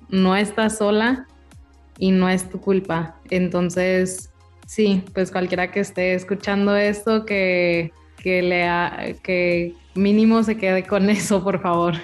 [0.08, 1.26] no estás sola
[1.98, 3.20] y no es tu culpa.
[3.30, 4.31] Entonces,
[4.66, 11.10] sí, pues cualquiera que esté escuchando esto, que, que, le que mínimo se quede con
[11.10, 11.94] eso, por favor.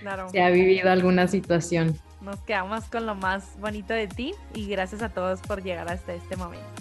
[0.00, 0.28] Claro.
[0.30, 1.98] Si ha vivido alguna situación.
[2.20, 6.14] Nos quedamos con lo más bonito de ti y gracias a todos por llegar hasta
[6.14, 6.79] este momento.